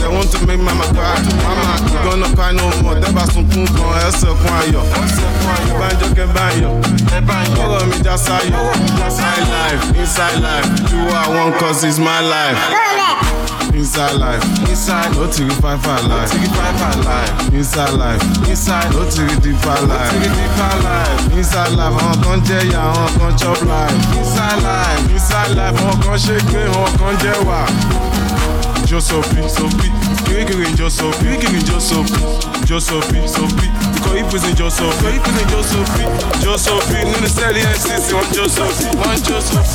They 0.00 0.08
want 0.08 0.30
to 0.32 0.38
make 0.46 0.60
mama 0.60 0.84
pa. 0.96 1.06
Mama 1.44 1.66
gonna 2.04 2.28
cry 2.36 2.52
dẹ́gbà 3.02 3.22
sunkún 3.32 3.66
kan. 3.76 3.90
Ẹsẹ̀ 4.06 4.32
kún 4.40 4.52
ayọ̀. 4.60 4.84
Banjo 5.80 6.06
kẹ 6.16 6.24
báyọ̀ 7.28 7.56
ọ̀rọ̀ 7.64 7.86
mi 7.90 7.96
já 8.04 8.16
sáyọ̀. 8.16 8.56
Inside 9.08 9.46
life. 9.56 9.84
Inside 10.00 10.38
life. 10.46 10.68
Do 10.90 10.96
what 11.10 11.28
want 11.34 11.58
cause 11.58 11.84
it's 11.84 11.98
my 11.98 12.20
life. 12.20 12.58
Inside 13.78 14.14
life, 14.18 14.42
inside, 14.68 15.12
no 15.14 15.30
to 15.30 15.48
five 15.62 15.82
life, 15.84 16.30
five 16.32 17.04
life. 17.06 17.54
Inside 17.54 17.94
life, 17.94 18.22
inside, 18.48 18.90
no 18.92 19.08
to 19.08 19.22
deeper 19.40 19.78
life, 19.86 20.12
deeper 20.18 20.74
life. 20.82 21.36
Inside 21.38 21.72
life, 21.78 21.94
àwọn 22.02 22.14
kan 22.24 22.38
jẹ́ 22.46 22.60
ìyá, 22.70 22.82
àwọn 22.90 23.08
kan 23.18 23.32
chop 23.38 23.60
life. 23.70 23.96
Inside 24.18 24.60
life, 24.66 25.02
inside 25.14 25.50
life, 25.58 25.76
àwọn 25.82 25.96
kan 26.02 26.16
ṣe 26.24 26.36
gbé, 26.48 26.62
àwọn 26.74 26.90
kan 26.98 27.14
jẹ́ 27.22 27.36
wà. 27.48 27.60
Sopi, 28.88 29.42
kirikiri 29.46 30.14
ń 30.14 30.17
Kiri 30.28 30.46
Joseph, 30.74 31.18
Kiri 31.20 31.62
Joseph, 31.62 32.06
Joseph, 32.64 33.04
Sophie. 33.26 33.68
Because 33.94 34.14
if 34.14 34.34
it's 34.34 34.44
in 34.48 34.54
Joseph, 34.56 34.94
because 35.00 35.16
if 35.16 35.26
it's 35.26 35.42
in 35.42 35.48
Joseph, 35.48 35.88
Joseph, 36.42 36.90
no 36.92 37.18
the 37.20 37.28
Sally 37.28 37.60
and 37.60 37.78
Sissy, 37.78 38.12
I'm 38.14 38.32
Joseph, 38.32 38.74
I'm 39.06 39.22
Joseph. 39.22 39.68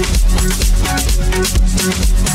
Jo 0.00 1.44
sopi. 1.66 2.29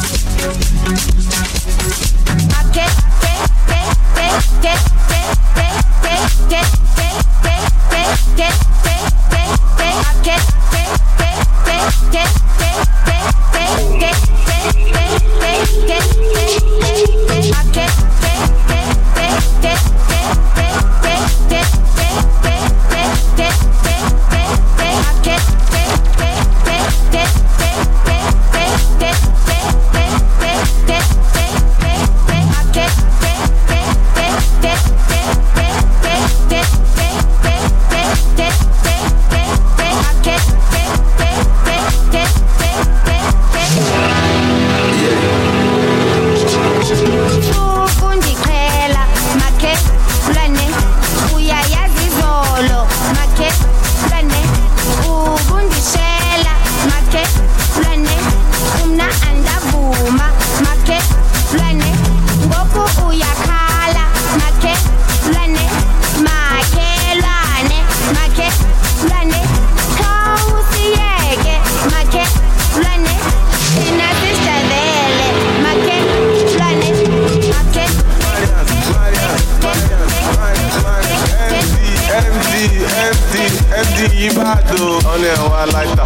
MD 84.06 84.13
Ibado. 84.28 84.86
Ọ̀nà 85.13 85.28
ẹ̀wà 85.36 85.62
láìta, 85.74 86.04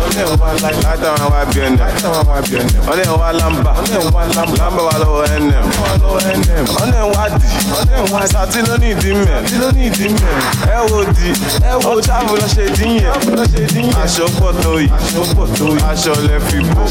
láìta 0.84 1.10
wọn 1.20 1.32
wá 1.34 1.42
bí 1.54 1.60
ẹnẹ̀. 1.66 1.88
Ọ̀nà 2.92 3.04
ẹ̀wà 3.12 3.30
lámbà, 3.40 3.72
lámbà 4.60 4.82
wà 4.88 4.96
lọ́wọ́ 5.04 5.26
NM. 5.40 5.68
Ọ̀nà 6.82 6.98
ẹ̀wà 7.06 7.24
dì, 7.40 7.48
sàtí 8.34 8.60
ló 8.68 8.76
ní 8.82 8.88
ìdí 8.94 9.12
mẹ̀. 9.26 9.40
Ẹ 10.76 10.80
wo 10.92 11.00
di, 11.16 11.30
ó 11.90 12.02
tábù 12.08 12.34
lọ 12.42 12.48
ṣe 12.56 12.66
dín 12.78 12.92
yẹn. 13.02 13.12
Aṣọ 14.04 14.26
pọ̀ 14.40 14.52
tó 14.64 14.72
yìí, 14.80 14.90
aṣọ 15.92 16.14
lẹ 16.28 16.38
fi 16.48 16.58
bò. 16.68 16.82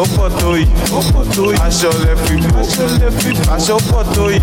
Ó 0.00 0.02
pọ̀ 0.16 0.28
tó 0.40 0.48
yìí, 0.56 0.66
aṣọ 1.66 1.90
lẹ 2.04 2.12
fi 2.24 2.34
bò. 2.50 2.60
Aṣọ 3.54 3.74
pọ̀ 3.90 4.02
tó 4.14 4.24
yìí, 4.32 4.40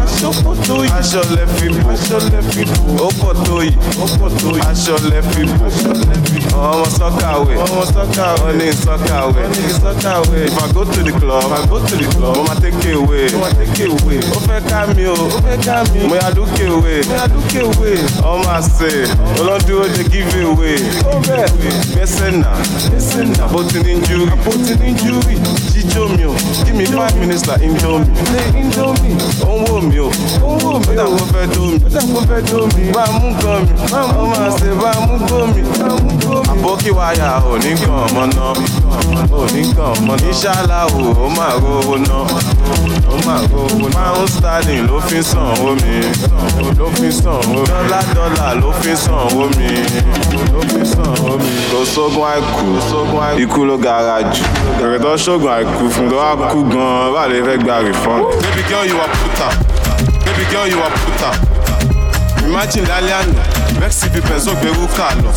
aṣọ 1.00 1.22
lẹ 1.36 1.44
fi 1.58 1.68
bò. 1.80 1.90
Ó 3.06 3.10
pọ̀ 3.22 3.34
tó 3.46 3.56
yìí, 3.64 3.74
aṣọ 4.72 4.96
lẹ 5.12 5.20
fi 5.32 5.44
bò. 5.46 5.49
Ọmọ 6.70 6.86
sọ́kàwé, 6.98 7.54
wọ́n 8.44 8.58
ní 8.60 8.68
sọ́kàwé. 8.84 9.44
If 10.48 10.58
I 10.64 10.72
go 10.74 10.84
to 10.84 11.04
the 11.04 11.12
club, 11.20 11.44
if 11.46 11.52
I 11.52 11.68
go 11.70 11.80
to 11.80 11.96
the 11.96 12.06
club. 12.14 12.36
Mama 12.38 12.56
take 12.62 12.94
away. 12.94 13.28
Ó 14.36 14.40
fẹ́ 14.48 14.60
ká 14.70 14.80
mi 14.96 15.06
o, 15.08 15.16
mo 16.10 16.16
yà 16.16 16.30
dúkè 16.36 16.66
away. 16.76 17.02
Ọmọ 18.24 18.50
àṣẹ, 18.58 18.92
olódúró 19.40 19.86
dey 19.96 20.06
give 20.12 20.42
away. 20.44 20.78
Gbẹ́sẹ̀ 21.96 22.32
nà, 22.42 22.52
bó 23.52 23.64
ti 23.64 23.80
ní 23.84 23.92
injury. 23.94 24.26
Jíjó 25.74 26.04
mi 26.18 26.26
o, 26.26 26.34
give 26.66 26.76
me 26.78 26.86
five 26.86 27.16
minutes 27.20 27.48
like 27.48 27.62
indomie. 27.64 28.12
Ó 29.48 29.52
ń 29.58 29.64
wò 29.70 29.82
mí 29.82 30.00
o, 30.00 30.10
ó 30.44 30.80
dà 30.98 31.04
kó 31.04 31.24
fẹ́ 31.34 31.46
dó 31.54 31.62
mi. 31.72 31.80
Bá 32.94 33.04
a 33.04 33.12
mú 33.12 33.30
gan 33.42 33.60
mi, 33.66 33.74
ọmọ 34.22 34.36
àṣẹ 34.48 34.70
bá 34.82 34.90
a 34.92 35.00
mú 35.08 35.16
gbó 35.26 35.39
mi. 35.48 35.62
Àbókí 36.52 36.92
wáyà 36.92 37.42
ò 37.52 37.58
ní 37.64 37.74
gan 37.80 37.96
ọmọ 38.06 38.24
náà. 38.36 38.54
Ò 39.32 39.44
ní 39.54 39.62
gan 39.76 39.86
ọmọ 39.96 40.14
náà. 40.16 40.30
Ìṣàlá 40.32 40.80
o, 40.96 41.00
ó 41.26 41.30
máa 41.38 41.54
rówó 41.62 41.96
náà. 41.98 42.22
Ó 43.14 43.16
máa 43.26 43.42
rówó 43.52 43.88
náà. 43.90 44.14
Pound 44.14 44.30
sterling 44.30 44.88
ló 44.88 45.00
fi 45.08 45.24
sàn 45.24 45.54
omi. 45.68 45.96
Ló 46.80 46.86
fi 46.96 47.12
sàn 47.12 47.34
omi. 47.46 47.62
Dọ́là 47.70 48.00
dọ́là 48.16 48.48
ló 48.62 48.72
fi 48.82 48.96
sàn 48.96 49.28
omi. 49.44 49.70
Ló 50.54 50.62
fi 50.72 50.86
sàn 50.86 51.14
omi. 51.32 51.50
Kò 51.72 51.80
sógun 51.94 52.24
àìkú. 52.24 53.42
Ikú 53.44 53.66
ló 53.66 53.78
gara 53.78 54.22
jù. 54.22 54.44
Kẹ̀kẹ́ 54.80 55.00
tó 55.02 55.16
ṣógun 55.16 55.52
àìkú 55.58 55.90
fún 55.94 56.10
tó 56.10 56.16
wá 56.18 56.36
kú 56.52 56.64
gan-an. 56.72 57.14
Báwo 57.14 57.28
lè 57.32 57.42
fẹ́ 57.46 57.58
gba 57.64 57.76
refund? 57.86 58.24
Baby 58.44 58.64
girl, 58.70 58.86
you 58.86 58.98
are 59.02 59.12
puta. 59.20 59.48
Baby 60.26 60.46
girl, 60.52 60.68
you 60.68 60.80
are 60.84 60.96
puta. 61.04 61.30
Imagine 62.48 62.86
lálẹ́ 62.88 63.16
àná, 63.20 63.42
Pẹ̀sọ́ 63.80 64.54
gbẹ̀rú 64.62 64.88
kà 64.98 65.08
lọ. 65.24 65.32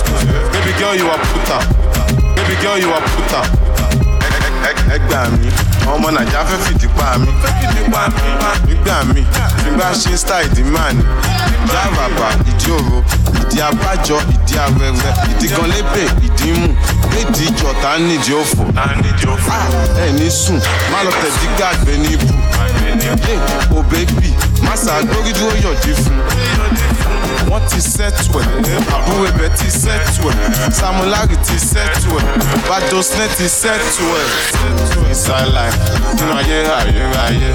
Baby 0.53 0.73
girl, 0.79 0.95
you 0.97 1.09
are 1.11 1.19
puta. 1.31 1.59
Baby 2.37 2.55
girl, 2.63 2.79
you 2.79 2.91
are 2.93 3.05
puta. 3.15 3.41
Ẹ 4.95 4.99
gbà 5.09 5.21
mí, 5.39 5.49
ọmọ 5.93 6.09
Nàìjà 6.17 6.41
fẹ́ 6.49 6.59
fìdí 6.65 6.89
pa 6.97 7.17
mí. 7.19 7.29
Nígbà 8.69 9.03
mí, 9.15 9.23
nígbà 9.65 9.87
ṣe 9.95 10.17
style 10.17 10.47
ìdí 10.47 10.63
máa 10.75 10.91
ní. 10.93 11.03
Ìdí 11.65 11.77
àràbà, 11.85 12.29
ìdí 12.51 12.71
òro, 12.77 12.99
ìdí 13.41 13.59
abájọ, 13.67 14.17
ìdí 14.35 14.55
awẹ́wẹ́, 14.65 15.13
ìdí 15.31 15.47
gan 15.53 15.67
lébè, 15.73 16.03
ìdí 16.27 16.49
mù. 16.61 16.69
Nídìí 17.13 17.47
ìjọta 17.49 17.99
nídìí 17.99 18.35
òfò. 18.41 18.63
Ẹ 20.05 20.13
ní 20.19 20.31
sùn, 20.31 20.61
má 20.93 20.99
lọ 21.05 21.11
tẹ̀dí 21.23 21.47
gàgbé 21.59 21.93
ní 22.03 22.09
ibù. 22.15 22.27
Ò 23.77 23.83
bébì, 23.91 24.31
má 24.65 24.75
ṣàgbórí 24.85 25.33
dúró 25.39 25.55
yọ̀dí 25.65 25.93
fún 26.03 26.19
wọ́n 27.51 27.63
ti 27.71 27.81
sẹ́tù 27.95 28.39
ẹ̀ 28.41 28.47
àbúrò 28.95 29.25
ẹ̀bẹ̀ 29.31 29.51
ti 29.59 29.69
sẹ́tù 29.83 30.23
ẹ̀ 30.31 30.73
samulari 30.79 31.37
ti 31.47 31.57
sẹ́tù 31.71 32.11
ẹ̀ 32.21 32.25
badosne 32.69 33.27
ti 33.37 33.47
sẹ́tù 33.61 34.05
ẹ̀. 34.21 34.27
ìsàlàyé 35.13 35.73
nínú 36.17 36.33
ayé 36.39 36.59
ayé 36.81 37.03
ayé 37.27 37.51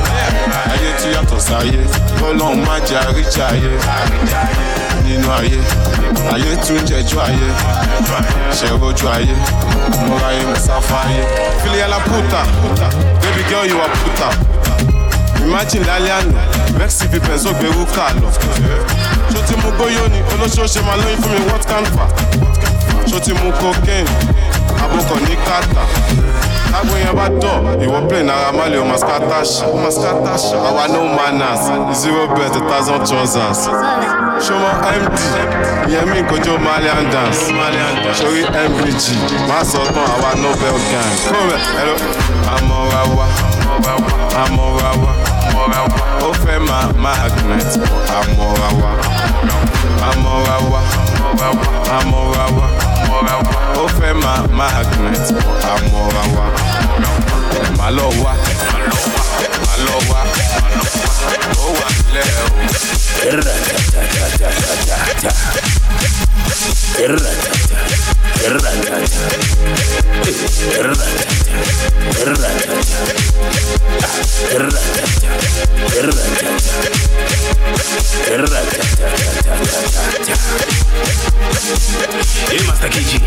ayé 0.72 0.90
tí 1.00 1.08
yàtọ̀ 1.16 1.40
sáyé. 1.48 1.80
Kọ́lọ́hún 2.20 2.60
má 2.68 2.76
jẹ́ 2.88 3.00
àríjà 3.08 3.46
ayé 3.54 3.72
nínú 5.06 5.28
ayé 5.40 5.60
ayé 6.34 6.52
tún 6.66 6.80
jẹjú 6.90 7.18
ayé. 7.28 7.48
Ṣẹ̀rojú 8.58 9.06
ayé? 9.16 9.36
Múra 10.08 10.28
ayé 10.32 10.42
musafa 10.50 10.98
ayé. 11.08 11.24
filiala 11.64 12.00
puta. 12.08 12.42
Baby 13.22 13.44
girl 13.50 13.66
you 13.72 13.80
are 13.82 13.94
puta 14.02 14.30
imagine 15.48 15.84
lálẹ́ 15.90 16.14
àná 16.20 16.42
vexy 16.80 17.06
fi 17.12 17.20
pẹ̀sọ́ 17.28 17.54
gbẹ̀rú 17.60 17.84
kà 17.96 18.06
lọ. 18.22 18.30
ṣó 19.34 19.40
ti 19.48 19.56
mu 19.62 19.70
gbóyó 19.76 20.04
ni 20.14 20.20
olóṣooṣe 20.34 20.82
máa 20.88 20.98
lóyún 21.02 21.20
fún 21.24 21.32
mi 21.34 21.40
what 21.50 21.64
can 21.70 21.86
fa? 21.96 22.06
Ṣó 23.10 23.18
ti 23.26 23.32
mu 23.40 23.52
cocaine 23.62 24.10
abokọ̀ 24.84 25.18
ní 25.26 25.36
kàtà. 25.48 25.84
Tágbó 26.72 26.94
yẹn 27.04 27.14
bá 27.20 27.26
dọ̀ 27.42 27.58
ìwọ 27.86 28.00
play 28.10 28.24
náírà 28.28 28.52
má 28.58 28.66
lè 28.72 28.78
o 28.82 28.86
máa 28.92 28.98
scatter 29.04 29.44
àwa 30.68 30.84
no 30.94 31.00
manners 31.18 31.64
zero 32.02 32.28
bet 32.36 32.56
a 32.60 32.62
thousand 32.70 33.02
trousers. 33.08 33.60
Ṣọmọ 34.46 34.70
md 35.02 35.18
ìyẹn 35.90 36.06
mi 36.12 36.20
kojú 36.30 36.54
malian 36.66 37.06
dance. 37.14 37.40
Sórí 38.20 38.44
mvg 38.70 39.04
má 39.50 39.58
sọ 39.72 39.80
tán 39.96 40.08
àwa 40.16 40.30
nobel 40.44 40.78
gang. 40.92 41.14
Kúrò 41.26 41.42
mẹ́ 41.50 41.60
ẹ̀rọ 41.82 41.96
àmọ́ra 42.56 43.02
wa 43.18 43.26
àmọ́ra 44.44 44.92
wa 45.04 45.12
ó 45.56 46.30
fẹ́ 46.44 46.60
máa 46.68 46.88
magnet 47.04 47.72
àmọ́ra 48.20 48.70
wa 48.82 48.92
àmọ́ra 50.10 50.56
wa 50.72 50.82
àmọ́ra 51.98 52.46
wa 52.58 52.66
ó 53.82 53.88
fẹ́ 53.98 54.14
máa 54.24 54.42
magnet 54.60 55.26
àmọ́ra 55.74 56.24
wa 56.36 56.46
má 57.78 57.88
lọ 57.98 58.08
wá 58.24 58.34
má 59.68 59.74
lọ 59.86 59.96
wá 60.10 60.22
ó 61.64 61.68
wà 61.80 61.88
nílẹ̀ 61.98 62.30
o. 62.44 62.48
Hey, 80.98 82.66
Master 82.66 82.90
KG. 82.90 83.20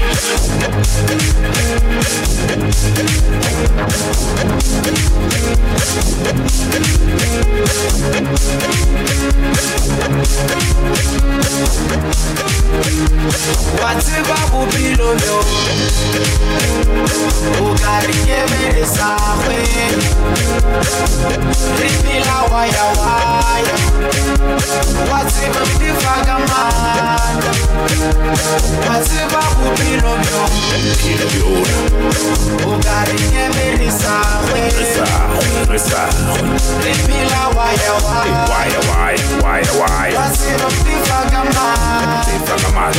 Whatever 13.81 14.57
will 14.57 14.67
be 14.73 14.95
the 14.95 15.11
vagabond 27.61 28.41
Whatever 28.87 29.45
will 29.59 29.75
be 29.77 29.91
lo 30.03 30.15
lo 30.21 30.45
Ugari 32.67 33.19
kemere 33.31 33.91
sawe 33.91 34.63
waya 37.57 37.93
waya 38.07 38.41
Why, 38.51 38.69
why, 38.89 39.15
why, 39.43 39.63
why? 39.79 40.09
Whatever 40.11 40.71
be 40.85 40.95
the 42.25 42.37
vagabond 42.49 42.97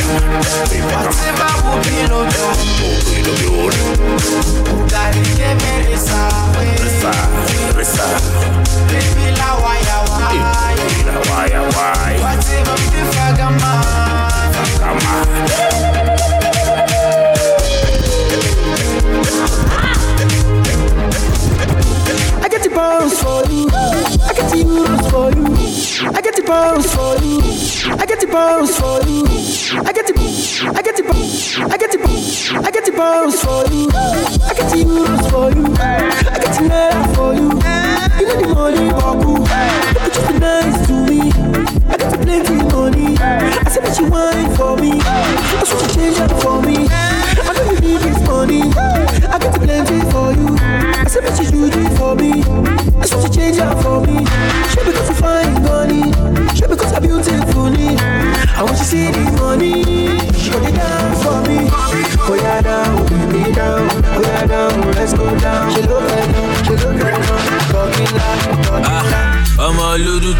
Whatever 0.92 1.52
will 1.64 1.80
be 1.82 1.98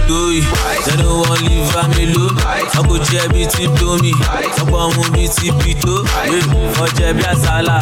tó 0.09 0.18
yìí 0.34 0.43
tẹnu 0.86 1.09
wọn 1.22 1.38
lè 1.47 1.57
fa 1.72 1.82
mi 1.97 2.05
ló 2.14 2.26
wọn 2.74 2.84
kò 2.88 2.97
jẹ 3.11 3.22
bíi 3.32 3.47
ti 3.53 3.66
domi 3.80 4.12
ọgbọ 4.61 4.78
mu 4.97 5.03
bíi 5.12 5.28
ti 5.36 5.51
pito 5.61 5.95
wọn 6.78 6.88
jẹ 6.99 7.12
bí 7.16 7.22
àsálà 7.32 7.76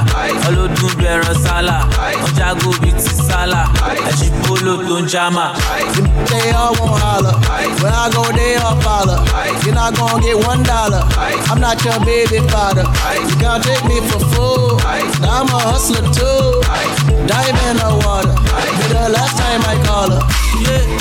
ọlọdún 0.49 0.91
bí 0.99 1.05
ẹran 1.07 1.37
sálà 1.45 1.77
jágó 2.39 2.71
bíi 2.83 2.93
ti 2.93 3.13
sálà 3.29 3.61
ẹṣin 4.11 4.33
polo 4.43 4.73
tó 4.89 4.97
ń 5.01 5.07
jámà. 5.13 5.47
They 6.31 6.51
all 6.53 6.75
won't 6.79 7.01
holler. 7.03 7.35
When 7.83 7.93
I 7.93 8.09
go, 8.15 8.23
they 8.33 8.55
all 8.57 8.77
follow. 8.81 9.19
You're 9.65 9.75
not 9.75 9.95
gonna 9.97 10.23
get 10.23 10.37
one 10.47 10.63
dollar. 10.63 11.03
I'm 11.51 11.61
not 11.61 11.83
your 11.85 11.99
baby 12.05 12.39
father. 12.49 12.85
You 13.29 13.37
can't 13.43 13.63
take 13.65 13.85
me 13.91 14.01
for 14.09 14.21
fool. 14.33 14.79
I'm 14.85 15.49
a 15.49 15.59
hustler 15.71 16.03
too. 16.17 16.63
Dive 17.27 17.59
in 17.69 17.77
the 17.83 17.91
water. 18.05 18.35
Be 18.79 18.87
the 18.95 19.09
last 19.17 19.35
time 19.39 19.63
I 19.73 19.75
call 19.87 20.11
her. 20.11 20.23
Yeah, 20.61 21.01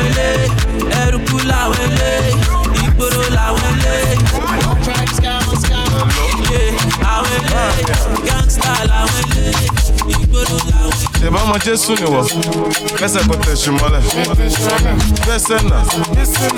ilé 0.00 0.26
ẹrùkú 0.32 0.43
ìgboro 3.48 3.60
làwọn 3.60 3.70
ilé. 3.78 3.94
Yeah, 5.22 5.43
àwọn 7.12 7.32
ilé 7.38 7.62
gangsta 8.26 8.72
làwọn 8.90 9.22
ilé 9.36 9.52
ìgboro 10.12 10.56
làwọn 10.70 10.92
ilé. 10.92 11.18
ṣèbá 11.24 11.38
ọmọ 11.44 11.56
jésù 11.64 11.90
nìwọ 12.00 12.20
gbẹsẹ 12.98 13.20
kò 13.28 13.34
mọlẹ. 13.80 14.00
Gbẹsẹ 15.24 15.56
nà. 15.70 15.78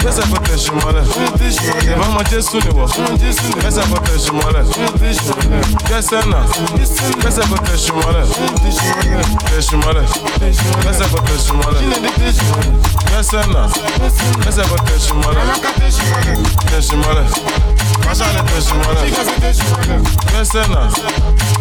Gbẹsẹ 0.01 0.23
kò 0.31 0.37
tẹsí 0.47 0.71
mọlẹ. 0.81 1.03
Ṣèbá 1.87 2.05
ọmọ 2.09 2.21
jésù 2.31 2.57
nìwọ 2.65 2.85
gbẹsẹ 3.61 3.83
kò 3.91 3.99
mọlẹ. 4.39 4.61
Gbẹsẹ 5.89 6.19
nà. 6.33 6.39
Gbẹsẹ 7.21 7.43
kò 7.51 7.57
tẹsí 7.67 7.91
mọlẹ. 7.93 8.23
Mọlẹ. 9.83 10.03
Gbẹsẹ 10.83 11.05
kò 11.13 11.19
mọlẹ. 11.55 11.81
Gbẹsẹ 13.07 13.41
nà. 13.55 13.63
Gbẹsẹ 14.43 14.63
kò 14.71 14.77
tẹsí 14.87 15.13
mọlẹ. 15.23 15.43
Mọlẹ 16.97 17.25
wàṣà 18.07 18.27
lè 18.35 18.41
tẹsí 18.51 18.73
mọlẹ 18.81 19.05
gbẹsẹ 20.31 20.63
nà 20.73 20.81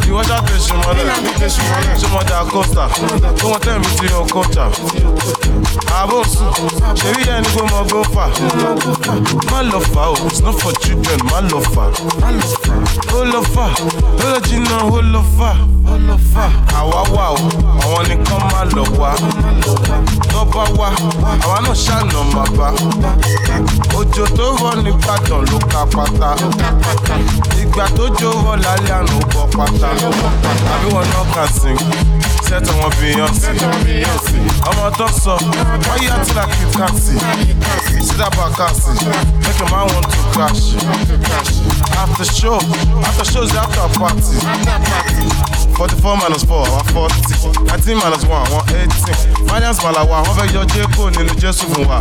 ìwọ́ṣà 0.08 0.38
tẹsí 0.48 0.74
mọlẹ 0.82 1.04
ṣọmọdé 2.02 2.34
àkọsà 2.42 2.84
kó 3.42 3.48
wọn 3.52 3.60
tẹ̀ 3.66 3.80
mí 3.82 3.88
sí 3.98 4.06
ọkọ̀ọ̀tà. 4.22 4.66
àbò 6.00 6.18
sùn 6.34 6.50
ṣèbí 7.00 7.22
yẹn 7.30 7.42
ni 7.44 7.50
kó 7.56 7.62
mọ 7.72 7.80
gbó 7.90 8.00
fà. 8.14 8.26
má 9.52 9.60
lọ 9.72 9.80
fà 9.94 10.02
o 10.14 10.16
it's 10.28 10.42
not 10.42 10.56
for 10.62 10.74
children 10.82 11.20
má 11.32 11.40
lọ 11.52 11.60
fà. 11.74 11.84
ó 13.18 13.24
lọ 13.34 13.42
fà 13.56 13.66
ó 14.24 14.26
lọ 14.32 14.40
jìnnà 14.48 14.78
ó 14.98 15.02
lọ 15.14 15.22
fà. 15.38 15.52
àwa 16.80 17.02
wà 17.16 17.26
o 17.34 17.38
àwọn 17.84 18.04
nìkan 18.10 18.40
má 18.54 18.62
lọ 18.76 18.84
wá. 19.00 19.12
tó 20.34 20.44
bá 20.54 20.64
wá 20.80 20.90
àwa 21.44 21.58
náà 21.66 21.74
ṣàna 21.86 22.20
máa 22.36 22.50
bá. 22.58 22.70
òjò 24.00 24.26
tó 24.38 24.46
rọ 24.62 24.72
nìbàdàn 24.84 25.42
ló 25.52 25.58
ka 25.72 25.82
pátá. 25.96 26.30
ìgbà 27.62 27.86
tó 27.98 28.04
jó 28.20 28.30
rọ 28.46 28.56
lálẹ́ 28.64 28.96
àná 29.00 29.14
ó 29.16 29.20
bọ́ 29.34 29.46
pátá. 29.58 29.90
Àbí 30.74 30.88
wọn 30.94 31.06
náà 31.14 31.24
kà 31.36 31.44
sí 31.60 31.72
sẹ́tọ̀ 32.50 32.74
wọn 32.80 32.92
bíyànsì. 33.00 33.50
ọmọ 34.70 34.90
tó 34.98 35.08
sọ 35.24 35.36
wáyé 35.88 36.10
àti 36.16 36.34
làkì 36.38 36.66
kàsì. 36.80 37.14
sídà 38.08 38.28
bàkàsì 38.38 38.92
make 39.44 39.62
a 39.64 39.66
man 39.72 39.88
want 39.94 40.08
to 40.12 40.20
crash. 40.34 40.64
after 42.02 42.26
show 42.26 42.60
after 43.08 43.26
show 43.32 43.44
is 43.44 43.56
after 43.56 43.88
party. 44.00 44.38
forty-four 45.78 46.16
minus 46.18 46.44
four 46.46 46.66
àwọn 46.68 46.86
forty 46.94 47.34
nineteen 47.68 47.98
minus 47.98 48.24
one 48.24 48.46
àwọn 48.48 48.62
eighteen 48.76 49.18
finance 49.66 49.84
malawa 49.84 50.22
wọ́n 50.22 50.36
fẹ́ 50.38 50.54
yọ 50.56 50.64
jẹ́kọ̀ 50.74 51.10
nínú 51.16 51.34
jésù 51.42 51.66
fún 51.74 51.86
wa. 51.90 52.00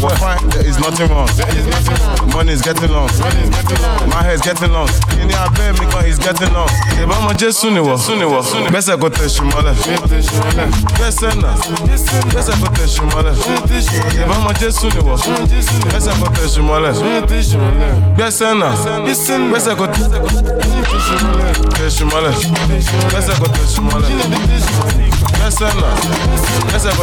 but 0.00 0.12
fine 0.20 0.48
there 0.50 0.66
is 0.68 0.78
nothing 0.78 1.08
wrong. 1.08 1.28
money 2.34 2.52
is 2.52 2.60
getting 2.62 2.90
long. 2.92 3.08
my 4.12 4.22
hair 4.22 4.34
is 4.34 4.40
getting 4.42 4.72
long. 4.72 4.88
ìní 5.22 5.34
abẹ́ 5.44 5.72
mi 5.80 5.86
kan 5.92 6.04
is 6.06 6.18
getting 6.18 6.52
long. 6.52 6.68
ìbá 7.02 7.14
ọmọ 7.20 7.32
jésù 7.40 7.66
nìwọ 7.70 7.96
gbẹ́sẹ̀ 8.70 8.96
kò 9.00 9.08
tẹ̀sí 9.08 9.40
mọ́lẹ̀. 9.50 9.74
gbẹ́sẹ̀ 10.96 11.30
náà 11.42 11.52
gbẹ́sẹ̀ 12.32 12.54
kò 12.60 12.68
tẹ̀sí 12.76 13.00
mọ́lẹ̀. 13.12 13.34
ìbá 14.22 14.34
ọmọ 14.40 14.50
jésù 14.60 14.86
nìwọ 14.94 15.14
gbẹ́sẹ̀ 15.88 16.14
kò 16.20 16.26
tẹ̀sí 16.36 16.60
mọ́lẹ̀. 16.68 16.92
gbẹ́sẹ̀ 18.16 18.50
náà 18.60 18.70
gbẹ́sẹ̀ 19.04 19.74
kò 19.80 19.86
tẹ̀sí 21.76 22.04
mọ́lẹ̀. 22.10 22.34
gbẹ́sẹ̀ 23.10 23.34
kò 23.40 23.46
tẹ̀sí 23.56 23.80
mọ́lẹ̀. 23.88 24.12
gbẹ́sẹ̀ 25.38 25.70
náà 25.80 25.92
gbẹ́sẹ̀ 26.68 26.97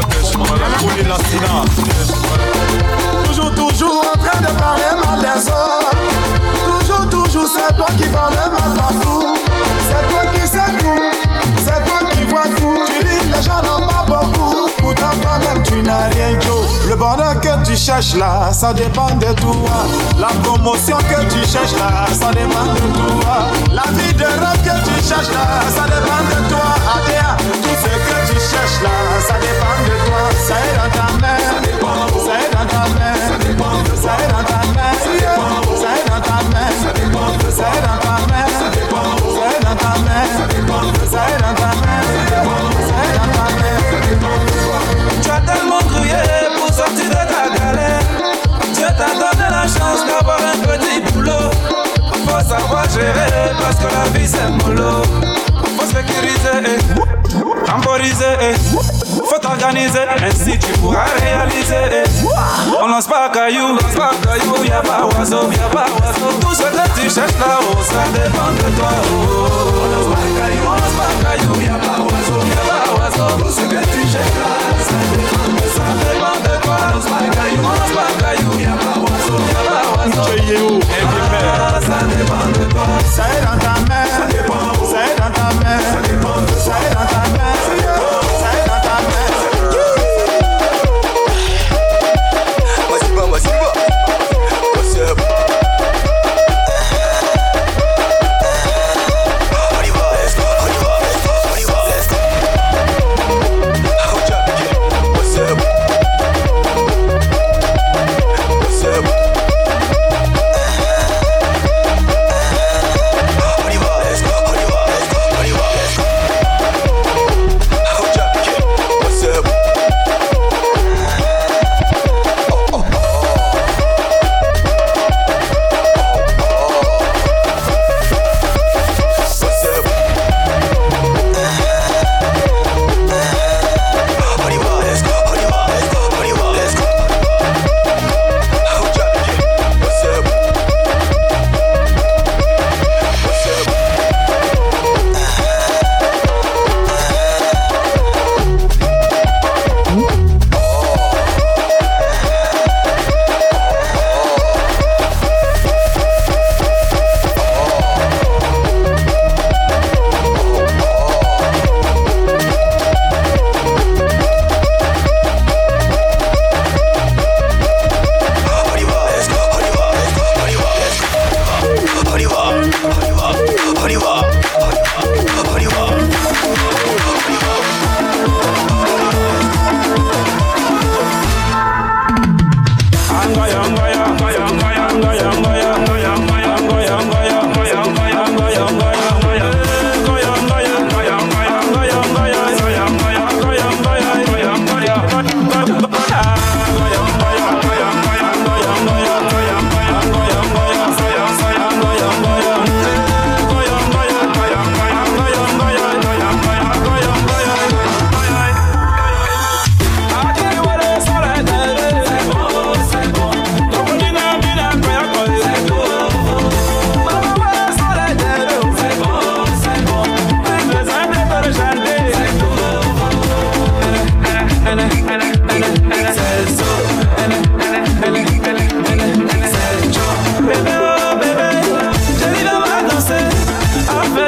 Toujours, 3.26 3.56
toujours 3.56 4.06
en 4.14 4.18
train 4.20 4.42
de 4.42 4.48
parler 4.60 4.84
mal 5.04 5.20
des 5.22 5.48
autres. 5.48 5.96
Toujours, 6.80 7.10
toujours, 7.10 7.48
c'est 7.48 7.76
toi 7.76 7.88
qui 7.98 8.08
parles 8.10 8.34
mal 8.34 8.74
partout. 8.76 9.36
C'est 9.88 10.08
toi 10.10 10.26
qui 10.34 10.42
sais 10.48 10.72
tout, 10.80 11.02
c'est 11.60 11.86
toi 11.86 12.00
qui 12.12 12.24
vois 12.26 12.48
tout. 12.58 12.78
Tu 12.88 13.04
dis 13.06 13.20
les 13.34 13.42
gens 13.42 13.62
n'ont 13.62 13.88
pas 13.88 14.06
beaucoup, 14.08 14.65
pourtant 14.86 15.18
toi-même 15.20 15.64
tu 15.64 15.82
n'as 15.82 16.10
rien 16.14 16.40
Joe. 16.40 16.62
Le 16.88 16.96
bonheur 16.96 17.42
que 17.42 17.54
tu 17.66 17.76
cherches 17.76 18.14
là, 18.16 18.52
ça 18.52 18.72
dépend 18.72 19.10
de 19.16 19.34
toi. 19.42 19.78
La 20.20 20.28
promotion 20.44 20.98
que 20.98 21.20
tu 21.34 21.40
cherches 21.50 21.76
là, 21.82 22.06
ça 22.14 22.30
dépend 22.32 22.70
de 22.78 22.86
toi. 22.94 23.36
La 23.74 23.88
vie 23.98 24.14
de 24.14 24.24
rêve 24.24 24.62
que 24.64 24.76
tu 24.86 24.96
cherches 25.08 25.34
là, 25.34 25.46
ça 25.76 25.86
dépend 25.90 26.22
de 26.30 26.38
toi. 26.50 26.70
Adéa, 26.94 27.36
tout 27.64 27.78
ce 27.82 27.94
que 28.08 28.18
tu 28.30 28.38
cherches 28.38 28.82
là, 28.86 28.96
ça 29.28 29.36
dépend 29.42 29.78
de 29.88 29.96
toi. 30.06 30.22
Ça 30.48 30.56
est 30.62 30.76
dans 30.78 30.92
ta 30.94 31.08
main, 31.20 31.42
ça 32.26 32.34
est 32.38 32.52
dans 32.54 32.68
ta 32.70 32.84
main, 32.94 33.14
ça 33.26 33.34
est 33.42 33.58
dans 33.58 33.74
ta 33.74 33.74
main, 33.86 33.86
ça 33.96 34.22
est 34.22 34.30
dans 34.30 34.44
ta 34.44 34.66
ça 35.76 35.92
est 35.92 36.12
dans 37.66 37.92
ta 37.92 38.06
main, 38.06 38.22
ça 38.22 38.22
est 39.26 39.64
dans 39.64 39.76
ta 39.76 39.76
main, 39.76 39.76
ça 39.76 39.76
est 39.76 39.76
dans 39.76 39.76
ta 39.76 39.94
main, 40.06 40.44
ça 41.12 41.22
est 41.26 41.40
dans 41.40 41.56
ta 41.56 41.76
main. 41.76 42.06
As 45.96 46.60
pour 46.60 46.74
sortir 46.74 47.10
de 47.10 47.14
ta 47.14 47.50
galère. 47.58 48.02
Dieu 48.74 48.88
t'a 48.98 49.12
donné 49.14 49.48
la 49.50 49.64
chance 49.64 50.02
d'avoir 50.08 50.40
un 50.40 50.58
petit 50.68 51.14
boulot. 51.14 51.50
Faut 52.26 52.50
savoir 52.50 52.84
gérer 52.90 53.52
parce 53.62 53.76
que 53.76 53.88
la 53.94 54.18
vie 54.18 54.28
c'est 54.28 54.50
mollo. 54.64 55.04
Faut 55.78 55.86
sécuriser, 55.86 56.80
temporiser, 57.66 58.56
faut 59.30 59.40
t'organiser, 59.40 60.06
ainsi 60.24 60.58
tu 60.60 60.72
pourras 60.80 61.06
réaliser. 61.20 62.04
On 62.82 62.88
lance 62.88 63.08
pas 63.08 63.30
caillou, 63.30 63.74
lance 63.74 63.96
pas 63.96 64.12
caillou, 64.24 64.64
y'a 64.66 64.82
pas 64.82 65.06
oiseau, 65.18 65.50
y'a 65.52 65.70
pas 65.70 65.86
oiseau. 65.86 66.32
Tout 66.42 66.54
ce 66.54 66.64
que 66.64 67.00
tu 67.00 67.10
cherches 67.10 67.40
là-haut, 67.40 67.82
ça 67.84 68.04
dépend 68.14 68.52
de 68.52 68.68
toi. 68.76 68.92
Oh. 69.12 69.48
On 69.82 69.88
lance 69.96 70.10
pas 70.16 70.28
caillou, 70.42 70.64
on 70.66 70.72
lance 70.72 70.96
pas 70.98 71.14
caillou, 71.24 71.54
y'a 71.62 71.78
pas 71.80 71.98
oiseau, 72.02 72.40
y'a 72.50 72.64
pas 72.70 72.86
oiseau. 73.00 73.30
Tout 73.44 73.52
ce 73.52 73.62
que 73.62 73.80
tu 73.92 74.02
cherches 74.12 74.38
là, 74.40 74.52
ça 74.80 74.98
dépend 75.12 75.24
de 75.24 75.30
ça 75.30 75.35
ça 81.82 82.00
dépend 82.06 82.48
de 82.48 82.66
toi. 82.72 82.86
Ça 83.06 83.24
est 83.24 83.42
dans 83.42 83.58
ta 83.60 83.74
main, 83.88 84.06
ça 84.06 84.26
dépend. 84.28 84.86
Ça 84.86 85.00
est 85.06 85.16
dans 85.20 85.32
ta 85.32 85.54
main, 85.56 85.80
ça 85.80 86.00
dépend. 86.02 86.40
Ça 86.58 86.72
est 86.72 86.94
dans 86.94 87.06
ta 87.06 87.08
main, 87.08 87.15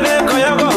Follow 0.08 0.77